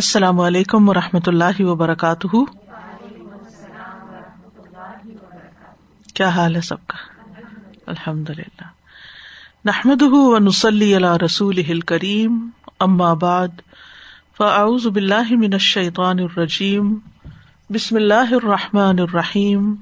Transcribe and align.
السلام 0.00 0.40
علیکم 0.40 0.88
و 0.88 0.94
رحمۃ 0.94 1.26
اللہ 1.26 1.60
وبرکاتہ۔ 1.60 2.36
کیا 6.14 6.28
حال 6.28 6.56
ہے 6.56 6.60
سب 6.60 6.86
کا؟ 6.86 6.96
الحمد 7.86 8.30
للہ 8.30 8.68
نحمد 9.64 10.02
و 10.02 10.38
نسلی 10.38 10.94
اللہ 10.94 11.16
رسول 11.24 11.80
کریم 11.80 12.48
ام 12.80 13.02
آباد 13.02 13.48
فاؤز 14.38 14.86
من 15.30 15.52
الشیطان 15.52 16.18
الرجیم، 16.18 16.94
بسم 17.70 17.96
اللہ 17.96 18.32
الرحمٰن 18.32 18.98
الرحیم۔ 18.98 19.74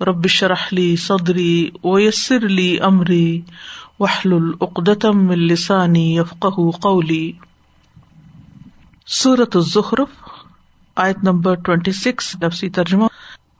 ربش 0.00 0.42
رحلی 0.42 0.96
صدری 0.96 1.70
ویسر 1.84 2.44
علی 2.44 2.78
عمری 2.78 3.40
وحل 4.00 4.32
العقدم 4.32 5.30
السانی 5.30 6.16
یفق 6.16 6.46
قولی۔ 6.80 7.32
سورت 9.08 9.56
الزخرف، 9.56 10.10
آیت 10.96 11.22
نمبر 11.22 11.54
ٹوینٹی 11.54 11.92
سکس 11.92 12.34
نفسی 12.42 12.68
ترجمہ 12.70 13.06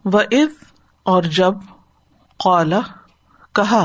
و 0.04 0.18
عز 0.18 0.62
اور 1.02 1.22
جب 1.22 1.54
قالا 2.40 2.80
کہا، 3.54 3.84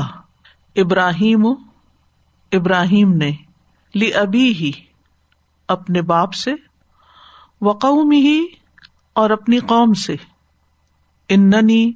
ابراہیم 0.76 1.46
ابراہیم 2.52 3.12
نے 3.12 3.30
لی 3.94 4.12
ابھی 4.14 4.52
ہی 4.54 4.70
اپنے 5.68 6.02
باپ 6.02 6.34
سے 6.34 6.54
و 7.60 7.72
قوم 7.72 8.10
ہی 8.10 8.40
اور 9.16 9.30
اپنی 9.30 9.58
قوم 9.58 9.94
سے، 9.94 10.16
اننی، 11.28 11.92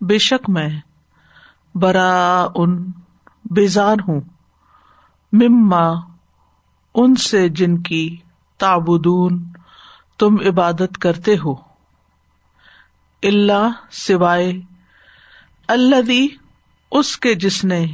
بے 0.00 0.18
شک 0.18 0.50
میں 0.50 0.68
برا 1.74 2.46
ان 2.54 2.76
بیزار 3.50 3.96
ہوں، 4.08 4.20
مما، 5.32 5.86
ان 6.94 7.14
سے 7.14 7.48
جن 7.48 7.82
کی 7.82 8.16
تابدون 8.58 9.44
تم 10.18 10.36
عبادت 10.46 10.98
کرتے 10.98 11.36
ہو۔ 11.44 11.54
اللہ 13.22 13.70
سوائے 13.90 14.52
اللہ 15.68 16.10
اس 16.90 17.18
کے 17.18 17.34
جس 17.34 17.64
نے 17.64 17.86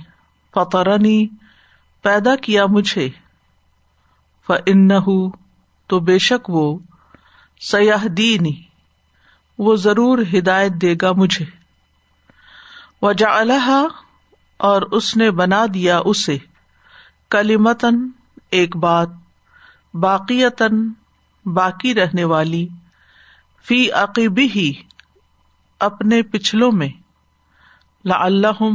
فطرنی 0.55 1.29
پیدا 2.03 2.37
کیا 2.37 2.67
مجھے۔ 2.67 3.09
ف 4.47 4.53
ان 4.67 4.89
تو 5.87 6.01
بے 6.01 6.19
شک 6.19 6.51
وہ 6.51 6.79
سیاح 7.61 8.07
دینی 8.17 8.63
وہ 9.59 9.77
ضرور 9.77 10.19
ہدایت 10.39 10.73
دے 10.73 10.95
گا 11.03 11.13
مجھے۔ 11.13 11.45
وجا 13.03 13.29
اور 14.57 14.83
اس 14.83 15.17
نے 15.17 15.31
بنا 15.31 15.67
دیا 15.75 16.01
اسے۔ 16.05 16.39
کلیمتن 17.31 18.09
ایک 18.51 18.77
بات۔ 18.77 19.09
باقی 19.95 20.43
باقی 21.47 21.95
رہنے 21.95 22.25
والی 22.25 22.69
فی 23.65 23.91
عقیبی 23.91 24.49
ہی 24.55 24.73
اپنے 25.81 26.23
پچھلوں 26.23 26.73
میں 26.73 26.89
اللہ 28.05 28.69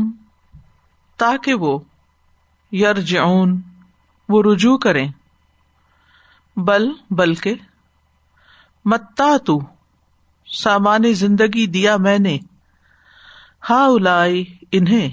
تاکہ 1.18 1.54
وہ 1.54 1.80
یر 2.72 2.94
جون 2.94 3.62
وہ 4.30 4.44
رجوع 4.44 4.78
کریں۔ 4.78 5.12
بل، 6.58 6.92
بلکہ 7.10 7.54
متا 8.86 9.38
تو 9.46 9.60
سامان 10.46 11.14
زندگی 11.14 11.68
دیا 11.68 11.98
میں 11.98 12.20
نے۔ 12.20 12.40
ہا 13.70 13.86
الائی 13.86 14.46
انہیں۔ 14.72 15.10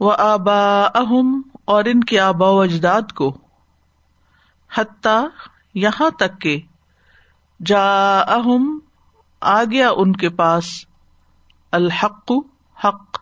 وہ 0.00 0.14
آبا 0.18 0.84
اہم 0.84 1.42
اور 1.64 1.84
ان 1.84 2.04
کے 2.04 2.20
آبا 2.20 2.48
و 2.48 2.60
اجداد 2.60 3.12
کو۔ 3.14 3.41
حتیٰ 4.76 5.28
یہاں 5.74 6.10
تک 6.10 6.40
کہ 6.40 6.60
جا 7.66 8.20
اہم 8.20 8.78
آ 9.40 9.64
گیا 9.64 9.90
ان 9.96 10.12
کے 10.12 10.28
پاس 10.28 10.64
الحق، 11.72 12.32
حق 12.84 13.18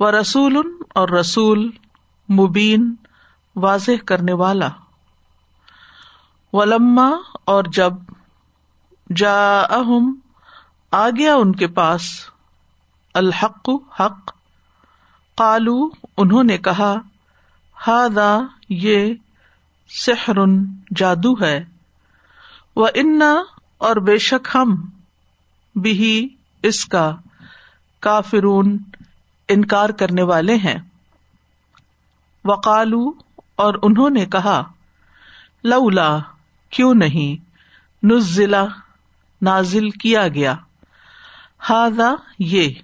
و 0.00 0.20
رسول 0.20 0.56
اور 0.94 1.08
رسول 1.08 1.70
مبین 2.32 2.94
واضح 3.56 4.04
کرنے 4.06 4.32
والا۔ 4.32 4.68
ولما 6.52 7.10
اور 7.44 7.64
جب 7.64 7.92
جا 9.16 9.60
اہم 9.60 10.14
آ 10.90 11.10
گیا 11.10 11.34
ان 11.34 11.52
کے 11.52 11.66
پاس 11.66 12.02
الحق، 13.14 13.68
حق 14.00 14.34
کالو 15.36 15.88
انہوں 16.16 16.44
نے 16.44 16.58
کہا 16.58 16.94
ہاد 17.86 18.18
یہ 18.68 19.14
سحر 19.88 20.38
جادو 20.96 21.44
ہے۔ 21.44 21.64
وہ 22.76 22.88
انا 22.94 23.42
اور 23.78 23.96
بے 23.96 24.18
شک 24.18 24.48
ہم 24.54 24.90
بھی 25.74 26.28
اس 26.62 26.84
کا 26.84 27.16
کافرون 28.00 28.78
انکار 29.48 29.88
کرنے 29.88 30.22
والے 30.22 30.56
ہیں۔ 30.56 30.78
وقالو 32.44 33.12
اور 33.56 33.74
انہوں 33.82 34.10
نے 34.10 34.26
کہا، 34.26 34.62
لولا 35.64 36.18
کیوں 36.70 36.94
نہیں 36.94 37.44
نزلہ 38.02 38.66
نازل 39.42 39.90
کیا 39.90 40.28
گیا؟ 40.28 40.54
ہاضا 41.70 42.14
یہ 42.38 42.74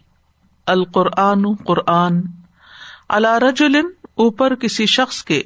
القرآن 0.67 1.55
قرآن 1.65 2.21
اللہ 3.09 3.77
اوپر 4.15 4.55
کسی 4.55 4.87
شخص 4.87 5.25
کے 5.25 5.43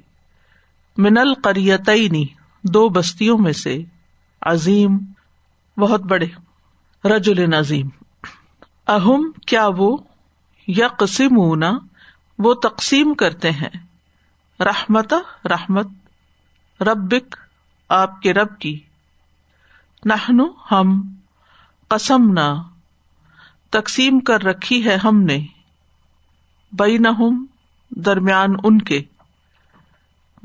من 0.98 1.18
القریتنی 1.18 2.26
دو 2.62 2.88
بستیوں 2.88 3.38
میں 3.38 3.52
سے، 3.52 3.82
عظیم، 4.40 4.98
بہت 5.78 6.00
بڑے، 6.00 6.26
رجل 7.04 7.54
عظیم 7.54 7.88
اہم 8.88 9.30
کیا 9.46 9.68
وہ؟ 9.76 9.96
یا 10.66 10.88
قسم 10.88 11.38
وہ 12.38 12.54
تقسیم 12.54 13.14
کرتے 13.14 13.50
ہیں۔ 13.50 13.68
رحمت 14.60 15.14
رحمت، 15.44 15.86
ربک، 16.82 17.36
آپ 17.88 18.22
کے 18.22 18.34
رب 18.34 18.58
کی۔ 18.58 18.80
نہنو 20.04 20.44
ہم۔ 20.72 21.14
قسم 21.88 22.32
نہ 22.32 22.62
تقسیم 23.70 24.20
کر 24.20 24.42
رکھی 24.42 24.84
ہے 24.84 24.96
ہم 24.96 25.22
نے۔ 25.22 25.46
بئی 26.72 26.98
درمیان 27.90 28.50
ان 28.64 28.78
کے۔ 28.78 29.02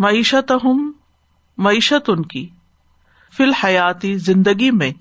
معیشت 0.01 0.51
ہم 0.63 0.91
معیشت 1.57 2.09
ان 2.09 2.25
کی۔ 2.25 2.49
فی 3.37 3.43
الحیاتی 3.43 4.17
زندگی 4.17 4.71
میں 4.71 4.91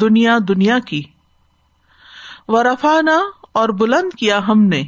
دنیا 0.00 0.38
دنیا 0.48 0.78
کی۔ 0.78 1.02
و 2.48 2.62
رفانہ 2.62 3.10
اور 3.52 3.68
بلند 3.68 4.18
کیا 4.18 4.38
ہم 4.48 4.62
نے 4.62 4.82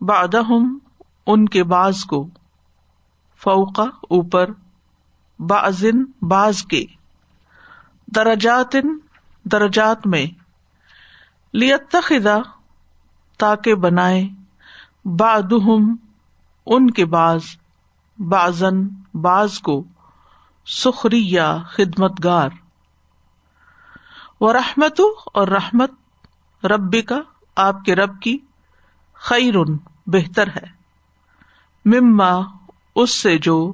باد 0.00 0.34
ان 1.26 1.48
کے 1.48 1.64
باز 1.64 2.04
کو۔ 2.04 2.28
فوقا 3.36 3.82
اوپر 3.82 4.50
بازن 5.38 6.04
باز 6.22 6.62
کے۔ 6.62 6.84
درجات 8.06 8.76
درجات 9.44 10.06
میں۔ 10.06 10.26
لیتخذا 11.52 12.38
تاکہ 13.38 13.74
بنائے۔ 13.74 14.28
باد 15.04 15.52
ان 16.66 16.90
کے 16.90 17.04
باز 17.04 17.40
بازن 18.28 18.88
باز 19.14 19.58
کو 19.58 19.84
سخری 20.66 21.28
یا 21.28 21.58
خدمت 21.66 22.24
گار 22.24 22.48
و 24.40 24.52
رحمت 24.52 25.00
اور 25.34 25.48
رحمت 25.48 25.90
رب 26.64 26.96
کا 27.06 27.18
آپ 27.56 27.84
کے 27.84 27.94
رب 27.94 28.20
کی 28.20 28.38
خیر 29.14 29.54
بہتر 30.06 30.46
ہے۔ 30.46 30.80
مما، 31.84 32.40
اس 32.96 33.10
سے 33.10 33.38
جو 33.38 33.72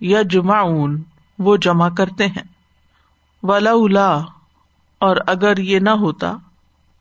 یا 0.00 0.22
جمعون 0.22 1.02
وہ 1.38 1.56
جمع 1.56 1.88
کرتے 1.88 2.26
ہیں۔ 2.26 2.42
ولا 3.42 4.18
اور 4.98 5.16
اگر 5.26 5.56
یہ 5.56 5.78
نہ 5.78 5.90
ہوتا، 5.90 6.36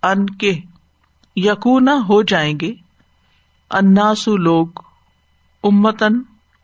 ان 0.03 0.25
کے 0.25 0.59
یقونا 1.35 1.93
ہو 1.93 2.23
جائیں 2.23 2.59
گے۔ 2.61 2.73
اناسو 3.71 4.37
لوگ 4.37 4.67
امتن 5.63 6.19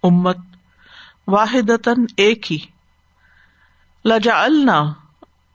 امت 0.05 0.37
واحد 1.27 1.71
ایک 2.17 2.51
ہی۔ 2.51 2.57
لجا 4.05 4.43
اللہ 4.43 4.93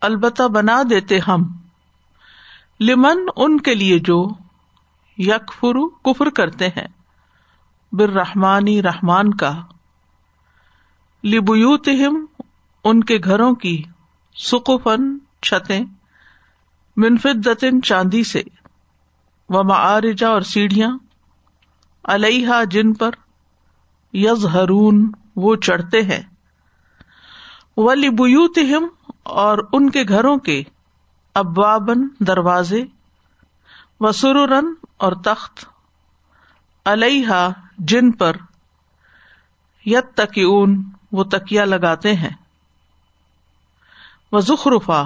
البتہ 0.01 0.43
بنا 0.43 0.83
دیتے 0.91 1.19
ہم۔ 1.19 1.43
لمن 2.81 3.19
ان 3.37 3.61
کے 3.61 3.75
لیے 3.75 3.99
جو 3.99 4.29
یک 5.19 5.53
فرو 5.53 5.89
کفر 5.89 6.31
کرتے 6.31 6.69
ہیں۔ 6.69 6.89
بر 7.93 8.09
رحمانی 8.09 8.83
رحمان 8.83 9.35
کا۔ 9.35 9.63
لبوت 11.25 11.89
ان 12.85 13.05
کے 13.05 13.19
گھروں 13.25 13.55
کی 13.55 13.83
سکوفن 14.35 15.19
چھتیں۔ 15.43 15.81
منفدن 16.97 17.83
چاندی 17.83 18.25
سے۔ 18.25 18.43
و 19.49 19.65
معارجا 19.65 20.29
اور 20.29 20.41
سیڑھیاں۔ 20.41 20.91
علیہ 22.05 22.49
جن 22.71 22.95
پر۔ 22.95 23.11
یز 24.13 24.47
ہرون 24.47 25.13
وہ 25.37 25.57
چڑھتے 25.57 26.03
ہیں۔ 26.03 26.23
ولی 27.77 28.09
بوت 28.09 28.59
اور 29.23 29.59
ان 29.73 29.91
کے 29.91 30.03
گھروں 30.09 30.37
کے 30.37 30.63
ابوابن 31.35 32.09
دروازے 32.21 32.85
وسرن 34.01 34.75
اور 34.97 35.13
تخت 35.25 35.65
علیہ 36.85 37.49
جن 37.79 38.13
پر 38.13 38.37
یت 39.87 40.17
تکیون 40.17 40.85
وہ 41.13 41.25
تکیا 41.25 41.65
لگاتے 41.65 42.15
ہیں۔ 42.15 42.31
وہ 44.33 44.41
زخرفا 44.41 45.03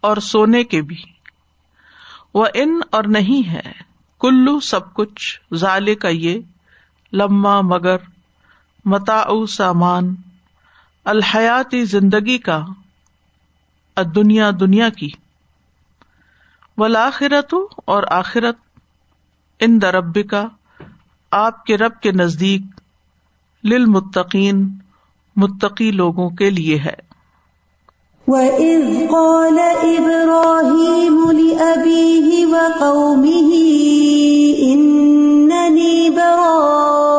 اور 0.00 0.16
سونے 0.16 0.64
کے 0.64 0.82
بھی۔ 0.82 1.02
وہ 2.34 2.46
ان 2.54 2.80
اور 2.92 3.04
نہیں 3.04 3.48
ہے۔ 3.48 3.72
کلو 4.20 4.60
سب 4.60 4.94
کچھ 4.94 5.40
ظال 5.54 5.94
کا 5.94 6.08
یہ 6.08 6.38
لما 7.12 7.60
مگر۔ 7.60 7.96
متا 8.84 9.46
سامان، 9.46 10.14
الحیاتی 11.04 11.84
زندگی 11.84 12.38
کا 12.38 12.64
دنیا 14.14 14.50
دنیا 14.60 14.88
کی۔ 14.88 15.08
ولاخرت 16.78 17.54
اور 17.84 18.02
آخرت 18.08 18.56
ان 19.60 19.82
درب 19.82 20.18
کا 20.30 20.48
آپ 21.30 21.64
کے 21.64 21.76
رب 21.76 22.00
کے 22.00 22.12
نزدیک، 22.12 22.62
للمتقین، 23.64 24.78
متقی 25.36 25.90
لوگوں 25.90 26.30
کے 26.30 26.50
لیے 26.50 26.78
ہے۔ 26.78 27.10
وَإِذْ 28.26 29.10
قَالَ 29.10 29.60
إِبْرَاهِيمُ 29.80 31.32
لِأَبِيهِ 31.32 32.44
وَقَوْمِهِ، 32.54 33.60
إِنَّنِي 34.72 36.10
بَرَاءٌ 36.10 37.09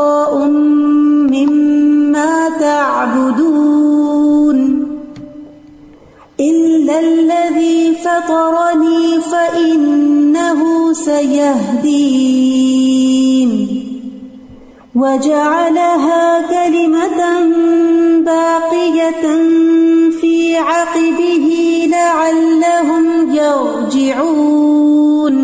فَطَرَنِي 8.22 9.22
فَإِنَّهُ 9.22 10.94
سَيَهْدِينِ 10.94 11.92
وَجَعَلَهَا 14.96 16.42
كَلِمَةً 16.42 17.22
بَاقِيَةً 18.26 19.26
عقبه 20.58 21.48
لعلهم 21.92 23.36
يرجعون 23.36 25.36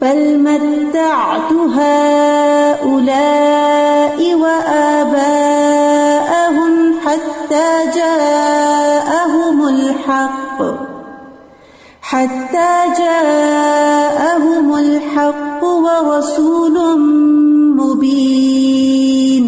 بل 0.00 0.38
متعت 0.38 1.52
هؤلاء 1.52 2.57
حتى 12.18 12.74
جاءهم 12.98 14.66
الحق 14.74 15.62
ورسول 15.64 16.76
مبين. 17.78 19.46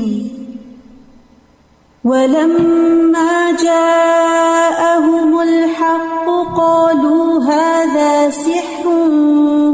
ولما 2.05 3.53
جاءهم 3.63 5.41
الحق 5.41 6.27
قالوا 6.57 7.45
هذا 7.45 8.31
سحر 8.31 8.87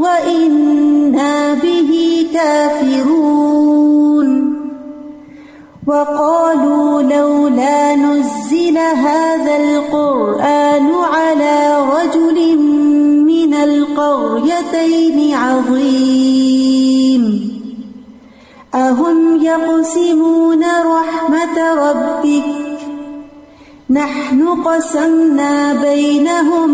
وإنا 0.03 1.53
به 1.53 1.91
كافرون. 2.33 4.29
وقالوا 5.87 7.01
لولا 7.01 7.95
نزل 7.95 8.77
هذا 8.77 9.55
القرآن 9.57 10.87
على 10.91 11.16
القريتين 13.67 15.33
عظيم. 15.35 17.23
أهم 18.75 19.43
يقسمون 19.43 20.63
رحمة 20.63 21.73
ربك؟ 21.73 22.67
نحن 23.89 24.47
قسمنا 24.47 25.73
بينهم 25.73 26.69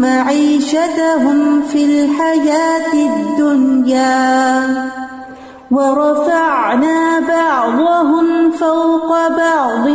معيشتهم 0.00 1.62
في 1.62 1.84
الحياة 1.84 2.92
الدنيا 2.92 4.66
ورفعنا 5.70 7.20
بعضهم 7.28 8.50
فوق 8.50 9.28
بعض 9.28 9.88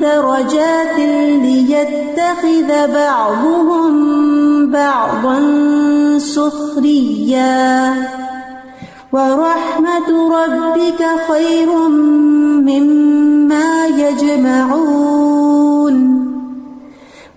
درجات 0.00 0.98
ليتخذ 1.42 2.92
بعضهم 2.94 4.17
بعضا 4.78 5.38
سخريا 6.18 7.94
ورحمة 9.12 10.08
ربك 10.38 11.02
خير 11.28 11.88
مما 12.68 13.86
يجمعون 13.86 15.38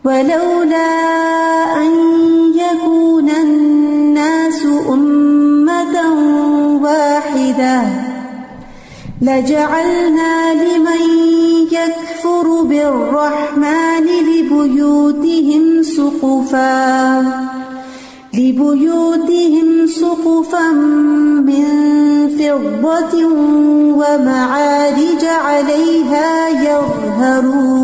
ولولا 0.06 0.92
أن 1.78 1.92
يكون 2.56 3.30
الناس 3.30 4.66
أمة 4.90 5.96
واحدة 6.82 7.82
لجعلنا 9.22 10.54
لمن 10.54 11.04
يكفر 11.72 12.62
بالرحمن 12.64 14.06
لبيوتهم 14.30 15.81
سقفا 16.02 17.22
لبيوتهم 18.34 19.88
سقفا 19.88 20.72
من 21.46 21.68
فضة 22.40 23.26
ومعارج 24.02 25.26
عليها 25.26 26.50
يظهرون 26.50 27.82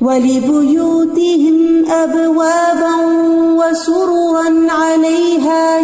ولبيوتهم 0.00 1.84
أبوابا 1.90 2.94
وسررا 3.58 4.48
عليها 4.70 5.78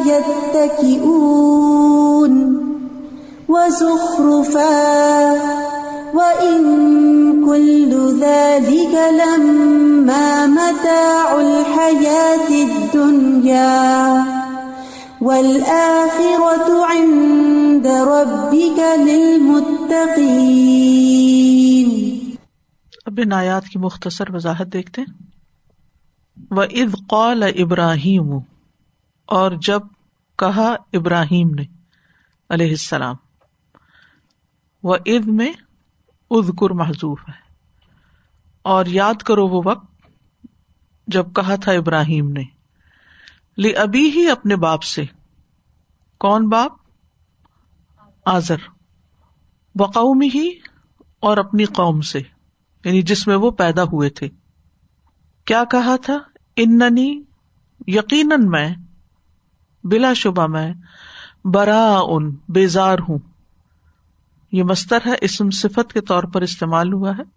يتكئون 0.54 1.56
وزخرفا 3.48 4.76
وإن 6.14 7.05
كل 7.46 8.20
ذلك 8.20 8.94
لما 9.10 10.46
متاع 10.46 11.28
الحياة 11.38 12.48
الدنيا 12.50 13.76
والآخرة 15.20 16.68
عند 16.84 17.86
ربك 17.86 18.78
للمتقين. 18.98 19.96
اب 23.06 23.20
ان 23.24 23.32
آیات 23.32 23.64
کی 23.64 23.78
مختصر 23.78 24.34
وضاحت 24.34 24.66
دیکھتے 24.72 25.02
و 26.50 26.60
اد 26.60 26.94
قال 27.08 27.42
ابراہیم 27.42 28.38
اور 29.26 29.52
جب 29.52 29.80
کہا 30.38 30.76
ابراہیم 30.92 31.50
نے 31.50 31.64
علیہ 32.50 32.70
السلام 32.70 33.16
و 34.82 34.94
اد 34.94 35.26
میں 35.26 35.52
ادکر 36.30 36.70
محضوف 36.70 37.20
ہے۔ 37.28 37.45
اور 38.66 38.86
یاد 38.86 39.14
کرو 39.14 39.46
وہ 39.46 39.62
وقت 39.64 40.06
جب 41.06 41.26
کہا 41.34 41.56
تھا 41.56 41.72
ابراہیم 41.72 42.30
نے، 42.30 42.42
لی 43.56 43.76
ابھی 43.76 44.10
ہی 44.10 44.30
اپنے 44.30 44.56
باپ 44.56 44.82
سے۔ 44.82 45.04
کون 46.18 46.48
باپ؟ 46.48 46.72
آزر 48.24 48.56
بقومی 49.74 50.28
ہی 50.34 50.50
اور 51.20 51.36
اپنی 51.36 51.64
قوم 51.64 52.00
سے 52.00 52.18
یعنی 52.84 53.02
جس 53.02 53.26
میں 53.26 53.36
وہ 53.36 53.50
پیدا 53.50 53.82
ہوئے 53.82 54.10
تھے۔ 54.10 54.28
کیا 55.44 55.64
کہا 55.64 55.96
تھا؟ 55.96 56.18
اننی، 56.56 57.22
یقیناً 57.86 58.48
میں، 58.48 58.74
بلا 59.84 60.12
شبہ 60.12 60.46
میں 60.46 60.74
برا 61.44 61.98
ان 62.08 62.36
بیزار 62.48 62.98
ہوں۔ 63.08 63.18
یہ 64.52 64.62
مستر 64.62 64.98
ہے، 65.06 65.14
اسم 65.20 65.50
صفت 65.50 65.92
کے 65.92 66.00
طور 66.00 66.22
پر 66.22 66.42
استعمال 66.42 66.92
ہوا 66.92 67.10
ہے۔ 67.10 67.35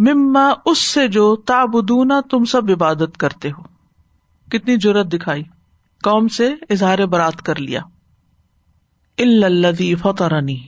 مما 0.00 0.52
اس 0.66 0.78
سے 0.78 1.08
جو 1.08 1.36
تابدونا 1.36 2.20
تم 2.30 2.44
سب 2.44 2.62
عبادت 2.70 3.16
کرتے 3.18 3.50
ہو۔ 3.50 3.62
کتنی 4.50 4.76
ضرورت 4.76 5.06
دکھائی۔ 5.06 5.42
قوم 6.04 6.28
سے 6.28 6.54
اظہار 6.70 6.98
برات 6.98 7.42
کر 7.42 7.56
لیا۔ 7.56 7.80
الدی 9.18 9.94
فترنی 9.94 10.66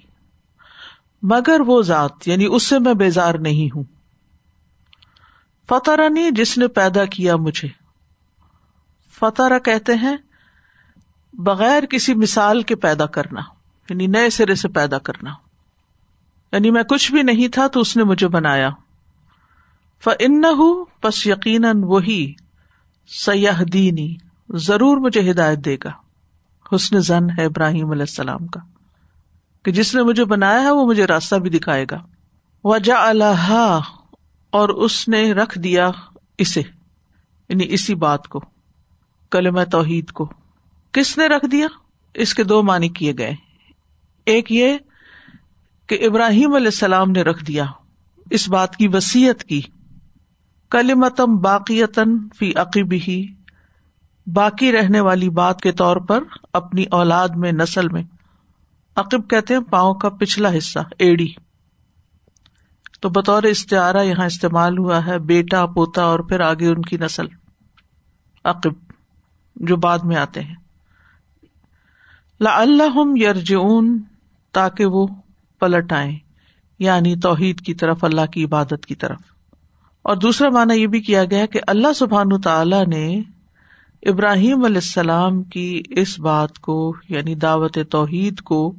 مگر 1.23 1.61
وہ 1.67 1.83
ذات 1.83 2.29
یعنی 2.29 2.47
اس 2.51 2.63
سے 2.63 2.79
میں 2.79 2.95
بیزار 2.95 3.35
نہیں 3.35 3.77
ہوں۔ 3.77 3.85
فترنی 5.69 6.31
جس 6.31 6.59
نے 6.59 6.69
پیدا 6.69 7.05
کیا 7.05 7.37
مجھے۔ 7.37 7.69
فتح 9.19 9.59
کہتے 9.65 9.95
ہیں، 9.95 10.17
بغیر 11.33 11.87
کسی 11.87 12.15
مثال 12.15 12.63
کے 12.63 12.77
پیدا 12.77 13.07
کرنا۔ 13.07 13.41
یعنی 13.91 14.07
نئے 14.07 14.31
سرے 14.31 14.55
سے 14.55 14.69
پیدا 14.69 14.99
کرنا۔ 14.99 15.31
یعنی 16.53 16.71
میں 16.71 16.83
کچھ 16.83 17.13
بھی 17.13 17.23
نہیں 17.23 17.49
تھا 17.49 17.67
تو 17.67 17.81
اس 17.81 17.97
نے 17.97 18.05
مجھے 18.05 18.29
بنایا۔ 18.29 18.71
ف 20.05 20.09
ان 20.19 20.43
یقیناً 21.25 21.83
وہی 21.83 22.33
سیاح 23.25 23.63
دینی 23.73 24.17
ضرور 24.49 24.97
مجھے 24.97 25.31
ہدایت 25.31 25.59
دے 25.59 25.77
گا۔ 25.85 25.91
حسن 26.75 27.01
زن 27.01 27.31
ہے 27.39 27.45
ابراہیم 27.45 27.91
علیہ 27.91 28.03
السلام 28.03 28.47
کا۔ 28.47 28.61
کہ 29.65 29.73
جس 29.73 29.95
نے 29.95 30.03
مجھے 30.03 30.25
بنایا 30.25 30.63
ہے، 30.63 30.71
وہ 30.71 30.87
مجھے 30.87 31.07
راستہ 31.07 31.37
بھی 31.37 31.51
دکھائے 31.51 31.87
گا۔ 31.91 31.97
وجا 32.65 33.09
اللہ 33.09 33.81
اور 34.51 34.69
اس 34.69 35.09
نے 35.09 35.33
رکھ 35.33 35.59
دیا 35.59 35.91
اسے 36.39 36.61
یعنی 37.49 37.65
اسی 37.69 37.95
بات 37.95 38.29
کو 38.29 38.41
کلم 39.31 39.65
توحید 39.65 40.11
کو۔ 40.11 40.33
کس 40.93 41.19
نے 41.19 41.27
رکھ 41.27 41.47
دیا؟ 41.47 41.67
اس 42.15 42.35
کے 42.35 42.45
دو 42.45 42.63
معنی 42.63 42.89
کیے 42.89 43.13
گئے۔ 43.19 43.35
ایک 44.27 44.53
یہ 44.53 44.79
کہ 45.87 46.07
ابراہیم 46.07 46.55
علیہ 46.55 46.67
السلام 46.67 47.11
نے 47.11 47.23
رکھ 47.23 47.45
دیا، 47.45 47.65
اس 48.31 48.49
بات 48.49 48.77
کی 48.77 48.89
وسیعت 48.89 49.45
کی۔ 49.45 49.61
کلیمتم 50.73 51.37
باقیتن 51.37 52.29
فی 52.39 52.55
عقیب 52.55 52.93
ہی 52.93 53.27
باقی 54.27 54.73
رہنے 54.73 55.01
والی 55.01 55.29
بات 55.29 55.61
کے 55.61 55.73
طور 55.73 55.97
پر 55.97 56.25
اپنی 56.53 56.85
اولاد 56.91 57.29
میں 57.29 57.53
نسل 57.53 57.89
میں۔ 57.89 58.03
عقب 58.97 59.31
کہتے 59.31 59.55
ہیں 59.55 59.61
پاؤں 59.61 59.95
کا 59.95 60.09
پچھلا 60.09 60.49
حصہ، 60.59 60.79
ایڑی۔ 60.99 61.29
تو 63.01 63.09
بطور 63.09 63.43
استعارہ 63.43 64.05
یہاں 64.05 64.27
استعمال 64.27 64.79
ہوا 64.79 65.07
ہے 65.07 65.19
بیٹا، 65.19 65.67
پوتا 65.67 66.03
اور 66.03 66.21
پھر 66.21 66.41
آگے 66.41 66.67
ان 66.67 66.83
کی 66.83 66.97
نسل 66.97 67.27
عقب 68.45 68.73
جو 69.57 69.77
بعد 69.77 69.99
میں 69.99 70.17
آتے 70.17 70.41
ہیں۔ 70.41 70.57
لا 72.41 72.61
اللہ 72.61 73.19
یرجعون، 73.21 74.03
تاکہ 74.53 74.87
وہ 74.87 75.07
پلٹ 75.61 75.93
آئے 75.93 76.19
یعنی 76.79 77.17
توحید 77.17 77.61
کی 77.61 77.75
طرف، 77.75 78.05
اللہ 78.05 78.27
کی 78.27 78.45
عبادت 78.45 78.87
کی 78.87 78.95
طرف۔ 78.95 79.32
اور 80.05 80.17
دوسرا 80.17 80.49
مانا 80.49 80.75
یہ 80.75 80.87
بھی 80.87 81.01
کیا 81.01 81.25
گیا 81.25 81.47
کہ 81.47 81.61
اللہ 81.67 81.93
سبحان 81.93 82.41
تعالی 82.41 82.85
نے 82.87 83.07
ابراہیم 84.03 84.65
علیہ 84.65 84.77
السلام 84.77 85.43
کی 85.43 85.83
اس 85.91 86.19
بات 86.21 86.59
کو 86.59 86.95
یعنی 87.09 87.35
دعوت 87.35 87.79
توحید 87.91 88.41
کو 88.41 88.75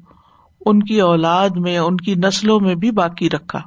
ان 0.65 0.83
کی 0.83 0.99
اولاد 1.01 1.49
میں، 1.55 1.77
ان 1.77 1.97
کی 1.97 2.15
نسلوں 2.15 2.59
میں 2.59 2.75
بھی 2.75 2.91
باقی 2.91 3.29
رکھا، 3.29 3.59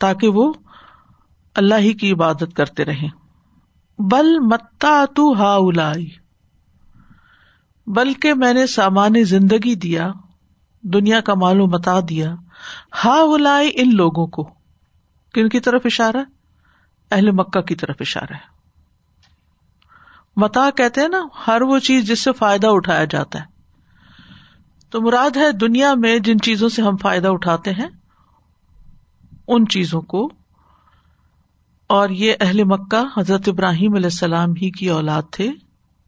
تاکہ 0.00 0.28
وہ 0.28 0.52
اللہ 1.56 1.74
ہی 1.78 1.92
کی 1.92 2.12
عبادت 2.12 2.54
کرتے 2.56 2.84
رہے 2.84 3.08
بل 3.98 4.38
متا 4.40 5.04
تو 5.16 5.32
ہا 5.32 5.54
الائی 5.54 6.08
بلکہ 7.86 8.34
میں 8.34 8.52
نے 8.54 8.66
سامان 8.66 9.22
زندگی 9.24 9.74
دیا، 9.74 10.10
دنیا 10.84 11.20
کا 11.20 11.34
معلوم 11.34 11.70
متا 11.70 11.98
دیا 12.08 12.34
ہا 13.04 13.16
الائی 13.22 13.70
ان 13.74 13.94
لوگوں 13.96 14.26
کو۔ 14.26 14.48
کن 15.34 15.48
کی 15.48 15.60
طرف 15.60 15.80
اشارہ 15.84 16.16
اہل 17.10 17.30
مکہ 17.30 17.60
کی 17.60 17.74
طرف 17.74 17.96
اشارہ 18.00 18.34
ہے۔ 18.34 18.54
متا 20.36 20.70
کہتے 20.76 21.00
ہیں 21.00 21.08
نا، 21.08 21.24
ہر 21.46 21.62
وہ 21.62 21.78
چیز 21.78 22.06
جس 22.06 22.20
سے 22.20 22.32
فائدہ 22.32 22.66
اٹھایا 22.66 23.04
جاتا 23.04 23.40
ہے۔ 23.40 23.44
تو 24.90 25.00
مراد 25.00 25.36
ہے 25.36 25.52
دنیا 25.52 25.94
میں 25.94 26.18
جن 26.18 26.40
چیزوں 26.40 26.68
سے 26.68 26.82
ہم 26.82 26.96
فائدہ 26.96 27.28
اٹھاتے 27.28 27.70
ہیں، 27.70 27.88
ان 29.48 29.68
چیزوں 29.68 30.00
کو۔ 30.00 30.32
اور 31.86 32.08
یہ 32.08 32.34
اہل 32.40 32.64
مکہ 32.64 33.20
حضرت 33.20 33.48
ابراہیم 33.48 33.94
علیہ 33.94 34.06
السلام 34.06 34.50
ہی 34.50 34.70
کی 34.70 34.88
اولاد 34.88 35.22
تھے، 35.32 35.50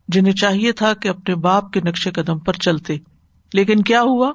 جنہیں 0.08 0.32
چاہیے 0.32 0.72
تھا 0.72 0.94
کہ 0.94 1.08
اپنے 1.08 1.34
باپ 1.34 1.72
کے 1.72 1.80
نقش 1.80 2.08
قدم 2.14 2.38
پر 2.38 2.52
چلتے۔ 2.52 2.96
لیکن 3.52 3.82
کیا 3.82 4.02
ہوا؟ 4.02 4.32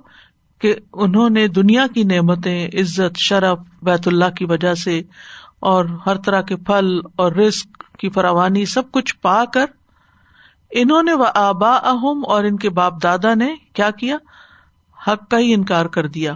کہ 0.62 0.75
انہوں 0.94 1.30
نے 1.30 1.48
دنیا 1.48 1.88
کی 1.94 2.03
نعمتیں، 2.03 2.68
عزت، 2.68 3.18
شرف، 3.18 3.60
بیت 3.82 4.08
اللہ 4.08 4.30
کی 4.30 4.46
وجہ 4.46 4.74
سے 4.74 5.01
اور 5.60 5.86
ہر 6.06 6.18
طرح 6.18 6.41
کے 6.41 6.56
پھل 6.56 7.00
اور 7.15 7.32
رسک 7.32 7.84
کی 8.00 8.10
فراوانی 8.10 8.65
سب 8.65 8.91
کچھ 8.91 9.15
پا 9.15 9.46
کر 9.46 9.65
انہوں 10.72 11.03
نے 11.03 11.13
وہ 11.13 11.25
آبا 11.36 11.72
اہم 11.72 12.24
اور 12.27 12.44
ان 12.44 12.58
کے 12.58 12.70
باپ 12.70 13.03
دادا 13.03 13.34
نے 13.34 13.56
کیا 13.74 13.91
کیا؟ 13.91 14.18
حق 15.08 15.30
کا 15.30 15.39
ہی 15.39 15.53
انکار 15.53 15.86
کر 15.86 16.08
دیا۔ 16.08 16.34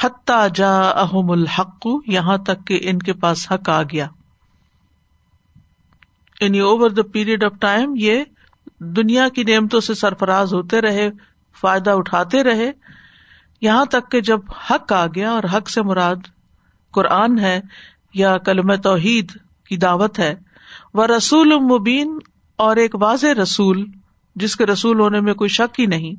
حتیٰ 0.00 0.46
جا 0.54 0.80
اہم 0.80 1.30
الحق، 1.30 1.86
یہاں 2.06 2.36
تک 2.36 2.66
کہ 2.66 2.78
ان 2.82 2.98
کے 2.98 3.12
پاس 3.12 3.52
حق 3.52 3.68
آ 3.68 3.82
گیا۔ 3.82 4.06
یعنی 6.40 6.58
over 6.58 6.90
the 6.90 7.02
period 7.12 7.44
of 7.44 7.52
time 7.60 7.94
یہ 7.96 8.24
دنیا 8.80 9.28
کی 9.28 9.44
نعمتوں 9.44 9.80
سے 9.80 9.94
سرفراز 9.94 10.54
ہوتے 10.54 10.80
رہے، 10.80 11.10
فائدہ 11.60 11.90
اٹھاتے 11.90 12.44
رہے۔ 12.44 12.72
یہاں 13.60 13.84
تک 13.84 14.10
کہ 14.12 14.20
جب 14.20 14.40
حق 14.70 14.92
آ 14.92 15.06
گیا 15.06 15.30
اور 15.30 15.42
حق 15.52 15.70
سے 15.70 15.82
مراد 15.82 16.26
قرآن 16.90 17.38
ہے 17.38 17.60
یا 18.14 18.36
کلم 18.38 18.74
توحید 18.74 19.32
کی 19.68 19.76
دعوت 19.76 20.18
ہے، 20.18 20.34
وہ 20.94 21.06
رسول 21.06 21.52
مبین 21.60 22.18
اور 22.58 22.76
ایک 22.76 22.94
واضح 22.94 23.26
رسول 23.42 23.84
جس 24.36 24.56
کے 24.56 24.66
رسول 24.66 25.00
ہونے 25.00 25.20
میں 25.20 25.34
کوئی 25.34 25.48
شک 25.48 25.80
ہی 25.80 25.86
نہیں۔ 25.86 26.14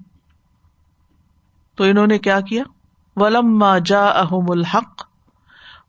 تو 1.77 1.84
انہوں 1.84 2.08
نے 2.08 2.17
کیا 2.19 2.39
کیا؟ 2.39 2.63
ولم 3.15 3.63
جا 3.86 4.05
احم 4.05 4.51
الحق، 4.51 5.03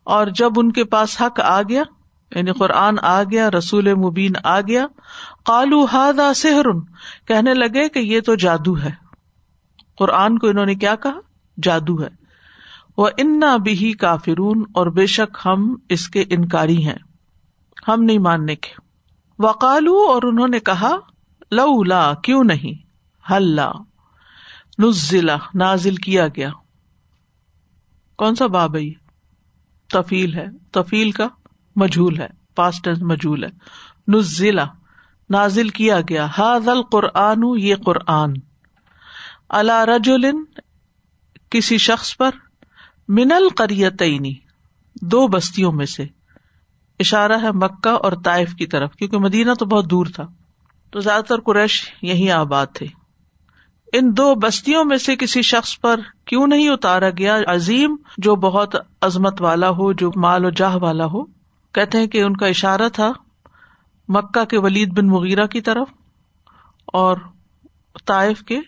اور 0.05 0.27
جب 0.27 0.51
ان 0.57 0.73
کے 0.73 0.85
پاس 0.85 1.21
حق 1.21 1.41
آ 1.41 1.61
گیا 1.63 1.83
یعنی 2.35 2.53
قرآن 2.53 2.97
آ 3.03 3.23
گیا، 3.23 3.51
رسول 3.51 3.95
مبین 3.95 4.33
آ 4.45 4.61
گیا 4.61 4.87
کالو 5.45 5.85
ہاد 5.85 6.47
کہنے 7.27 7.55
لگے 7.55 7.89
کہ 7.89 7.99
یہ 7.99 8.21
تو 8.21 8.35
جادو 8.35 8.79
ہے۔ 8.79 8.93
قرآن 9.99 10.39
کو 10.39 10.47
انہوں 10.47 10.67
نے 10.67 10.75
کیا 10.75 10.95
کہا؟ 10.95 11.19
جادو 11.63 12.03
ہے۔ 12.03 12.09
وہ 12.97 13.09
انا 13.19 13.57
بھی 13.57 13.93
کافرون، 13.93 14.65
اور 14.75 14.87
بے 14.87 15.07
شک 15.07 15.39
ہم 15.45 15.77
اس 15.89 16.09
کے 16.09 16.25
انکاری 16.31 16.87
ہیں۔ 16.87 16.99
ہم 17.89 18.03
نہیں 18.03 18.19
ماننے 18.19 18.57
کے۔ 18.57 18.71
وکالو 19.39 19.97
اور 19.97 20.23
انہوں 20.23 20.49
نے 20.49 20.61
کہا 20.61 20.97
لو 21.51 21.83
لا 21.83 22.15
کیوں 22.15 22.45
نہیں؟ 22.45 22.73
ہل 23.33 23.61
نزلہ، 24.79 25.33
نازل 25.55 25.97
کیا 25.97 26.27
گیا۔ 26.27 26.51
کون 28.17 28.35
سا 28.35 28.47
باب 28.47 28.77
ہے 28.77 28.91
تفیل 29.89 30.35
ہے۔ 30.35 30.47
تفیل 30.73 31.11
کا 31.11 31.29
مجھول 31.77 32.19
ہے 32.19 32.29
پاسٹ 32.55 32.89
مجھول 33.01 33.45
ہے۔ 33.45 33.51
نزلہ، 34.09 34.61
نازل 35.31 35.69
کیا 35.69 36.01
گیا۔ 36.09 36.27
ہاض 36.39 36.69
القرآن، 36.69 37.43
یہ 37.57 37.77
قرآن۔ 37.77 38.33
اللہ 39.49 39.85
رجولن 39.85 40.45
کسی 41.51 41.79
شخص 41.79 42.17
پر 42.17 42.31
من 43.09 43.33
القریتینی 43.33 44.35
دو 45.03 45.29
بستیوں 45.29 45.73
میں 45.73 45.87
سے۔ 45.87 46.07
اشارہ 46.99 47.33
ہے 47.43 47.53
مکہ 47.53 47.89
اور 47.89 48.13
طائف 48.25 48.55
کی 48.55 48.67
طرف، 48.67 48.93
کیونکہ 48.93 49.19
مدینہ 49.19 49.53
تو 49.59 49.67
بہت 49.67 49.91
دور 49.91 50.07
تھا۔ 50.15 50.27
تو 50.91 51.01
زیادہ 51.01 51.25
تر 51.25 51.41
قریش 51.41 51.93
یہی 52.03 52.31
آباد 52.31 52.67
تھے۔ 52.75 52.87
ان 53.93 54.17
دو 54.17 54.35
بستیوں 54.35 54.85
میں 54.85 54.97
سے 54.97 55.17
کسی 55.17 55.43
شخص 55.43 55.81
پر 55.81 56.01
کیوں 56.25 56.47
نہیں 56.47 56.69
اتارا 56.69 57.11
گیا 57.11 57.39
عظیم 57.47 57.97
جو 58.19 58.37
بہت 58.37 58.75
عظمت 59.01 59.43
والا 59.43 59.69
ہو، 59.69 59.93
جو 59.93 60.11
مال 60.17 60.45
و 60.45 60.51
جاہ 60.51 60.77
والا 60.77 61.05
ہو؟ 61.05 61.25
کہتے 61.73 61.99
ہیں 61.99 62.07
کہ 62.07 62.23
ان 62.23 62.37
کا 62.37 62.47
اشارہ 62.47 62.89
تھا 62.93 63.13
مکہ 64.09 64.45
کے 64.45 64.59
ولید 64.59 64.99
بن 64.99 65.07
مغیرہ 65.07 65.47
کی 65.47 65.61
طرف 65.61 65.89
اور 66.87 67.17
طائف 68.07 68.43
کے 68.43 68.61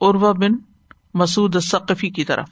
اروا 0.00 0.32
بن 0.32 0.75
مسعود 1.16 1.56
ثقفی 1.58 2.10
کی 2.10 2.24
طرف۔ 2.24 2.48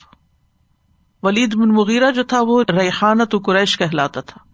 ولید 1.22 1.54
بن 1.54 1.68
مغیرہ 1.68 2.10
جو 2.10 2.22
تھا 2.22 2.40
وہ 2.40 2.64
ریحانت 2.68 3.34
قریش 3.44 3.78
کہلاتا 3.78 4.20
تھا۔ 4.20 4.44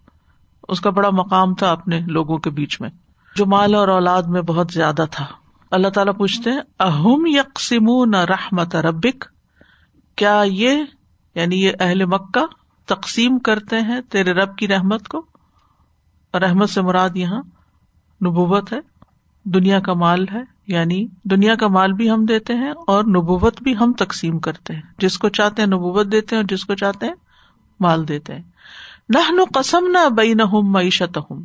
اس 0.67 0.81
کا 0.81 0.89
بڑا 0.89 1.09
مقام 1.09 1.53
تھا 1.53 1.71
اپنے 1.71 1.99
لوگوں 1.99 2.37
کے 2.37 2.49
بیچ 2.49 2.81
میں۔ 2.81 2.89
جو 3.35 3.45
مال 3.45 3.75
اور 3.75 3.87
اولاد 3.87 4.23
میں 4.23 4.41
بہت 4.41 4.67
زیادہ 4.73 5.05
تھا۔ 5.11 5.25
اللہ 5.71 5.87
تعالیٰ 5.87 6.17
پوچھتے 6.17 6.51
ہیں، 6.51 6.61
اہم 6.79 7.25
یکسم 7.25 8.15
رحمت 8.15 8.75
ربک؟ 8.75 9.25
کیا 10.15 10.43
یہ 10.45 10.83
یعنی 11.35 11.65
یہ 11.65 11.71
اہل 11.79 12.05
مکہ 12.05 12.45
تقسیم 12.85 13.39
کرتے 13.39 13.79
ہیں 13.79 14.01
تیرے 14.01 14.31
رب 14.33 14.57
کی 14.57 14.67
رحمت 14.67 15.07
کو؟ 15.07 15.25
رحمت 16.33 16.69
سے 16.69 16.81
مراد 16.81 17.09
یہاں 17.15 17.41
نبوت 18.25 18.73
ہے، 18.73 18.79
دنیا 19.43 19.79
کا 19.79 19.93
مال 19.93 20.25
ہے 20.33 20.41
یعنی 20.71 21.07
دنیا 21.23 21.55
کا 21.55 21.67
مال 21.67 21.93
بھی 21.93 22.11
ہم 22.11 22.25
دیتے 22.25 22.53
ہیں 22.53 22.71
اور 22.87 23.03
نبوت 23.03 23.63
بھی 23.63 23.77
ہم 23.77 23.93
تقسیم 23.93 24.39
کرتے 24.39 24.73
ہیں۔ 24.73 24.81
جس 24.97 25.17
کو 25.17 25.29
چاہتے 25.29 25.61
ہیں 25.61 25.69
نبوت 25.69 26.11
دیتے 26.11 26.35
ہیں 26.35 26.43
اور 26.43 26.57
جس 26.57 26.65
کو 26.65 26.75
چاہتے 26.75 27.05
ہیں 27.05 27.13
مال 27.79 28.07
دیتے 28.07 28.35
ہیں۔ 28.35 28.41
نہ 29.09 29.41
قسم 29.53 29.87
نہ 29.87 30.09
بئی 30.09 30.33
نہ 30.33 30.43
معیشت 30.53 31.17
ہوں 31.17 31.43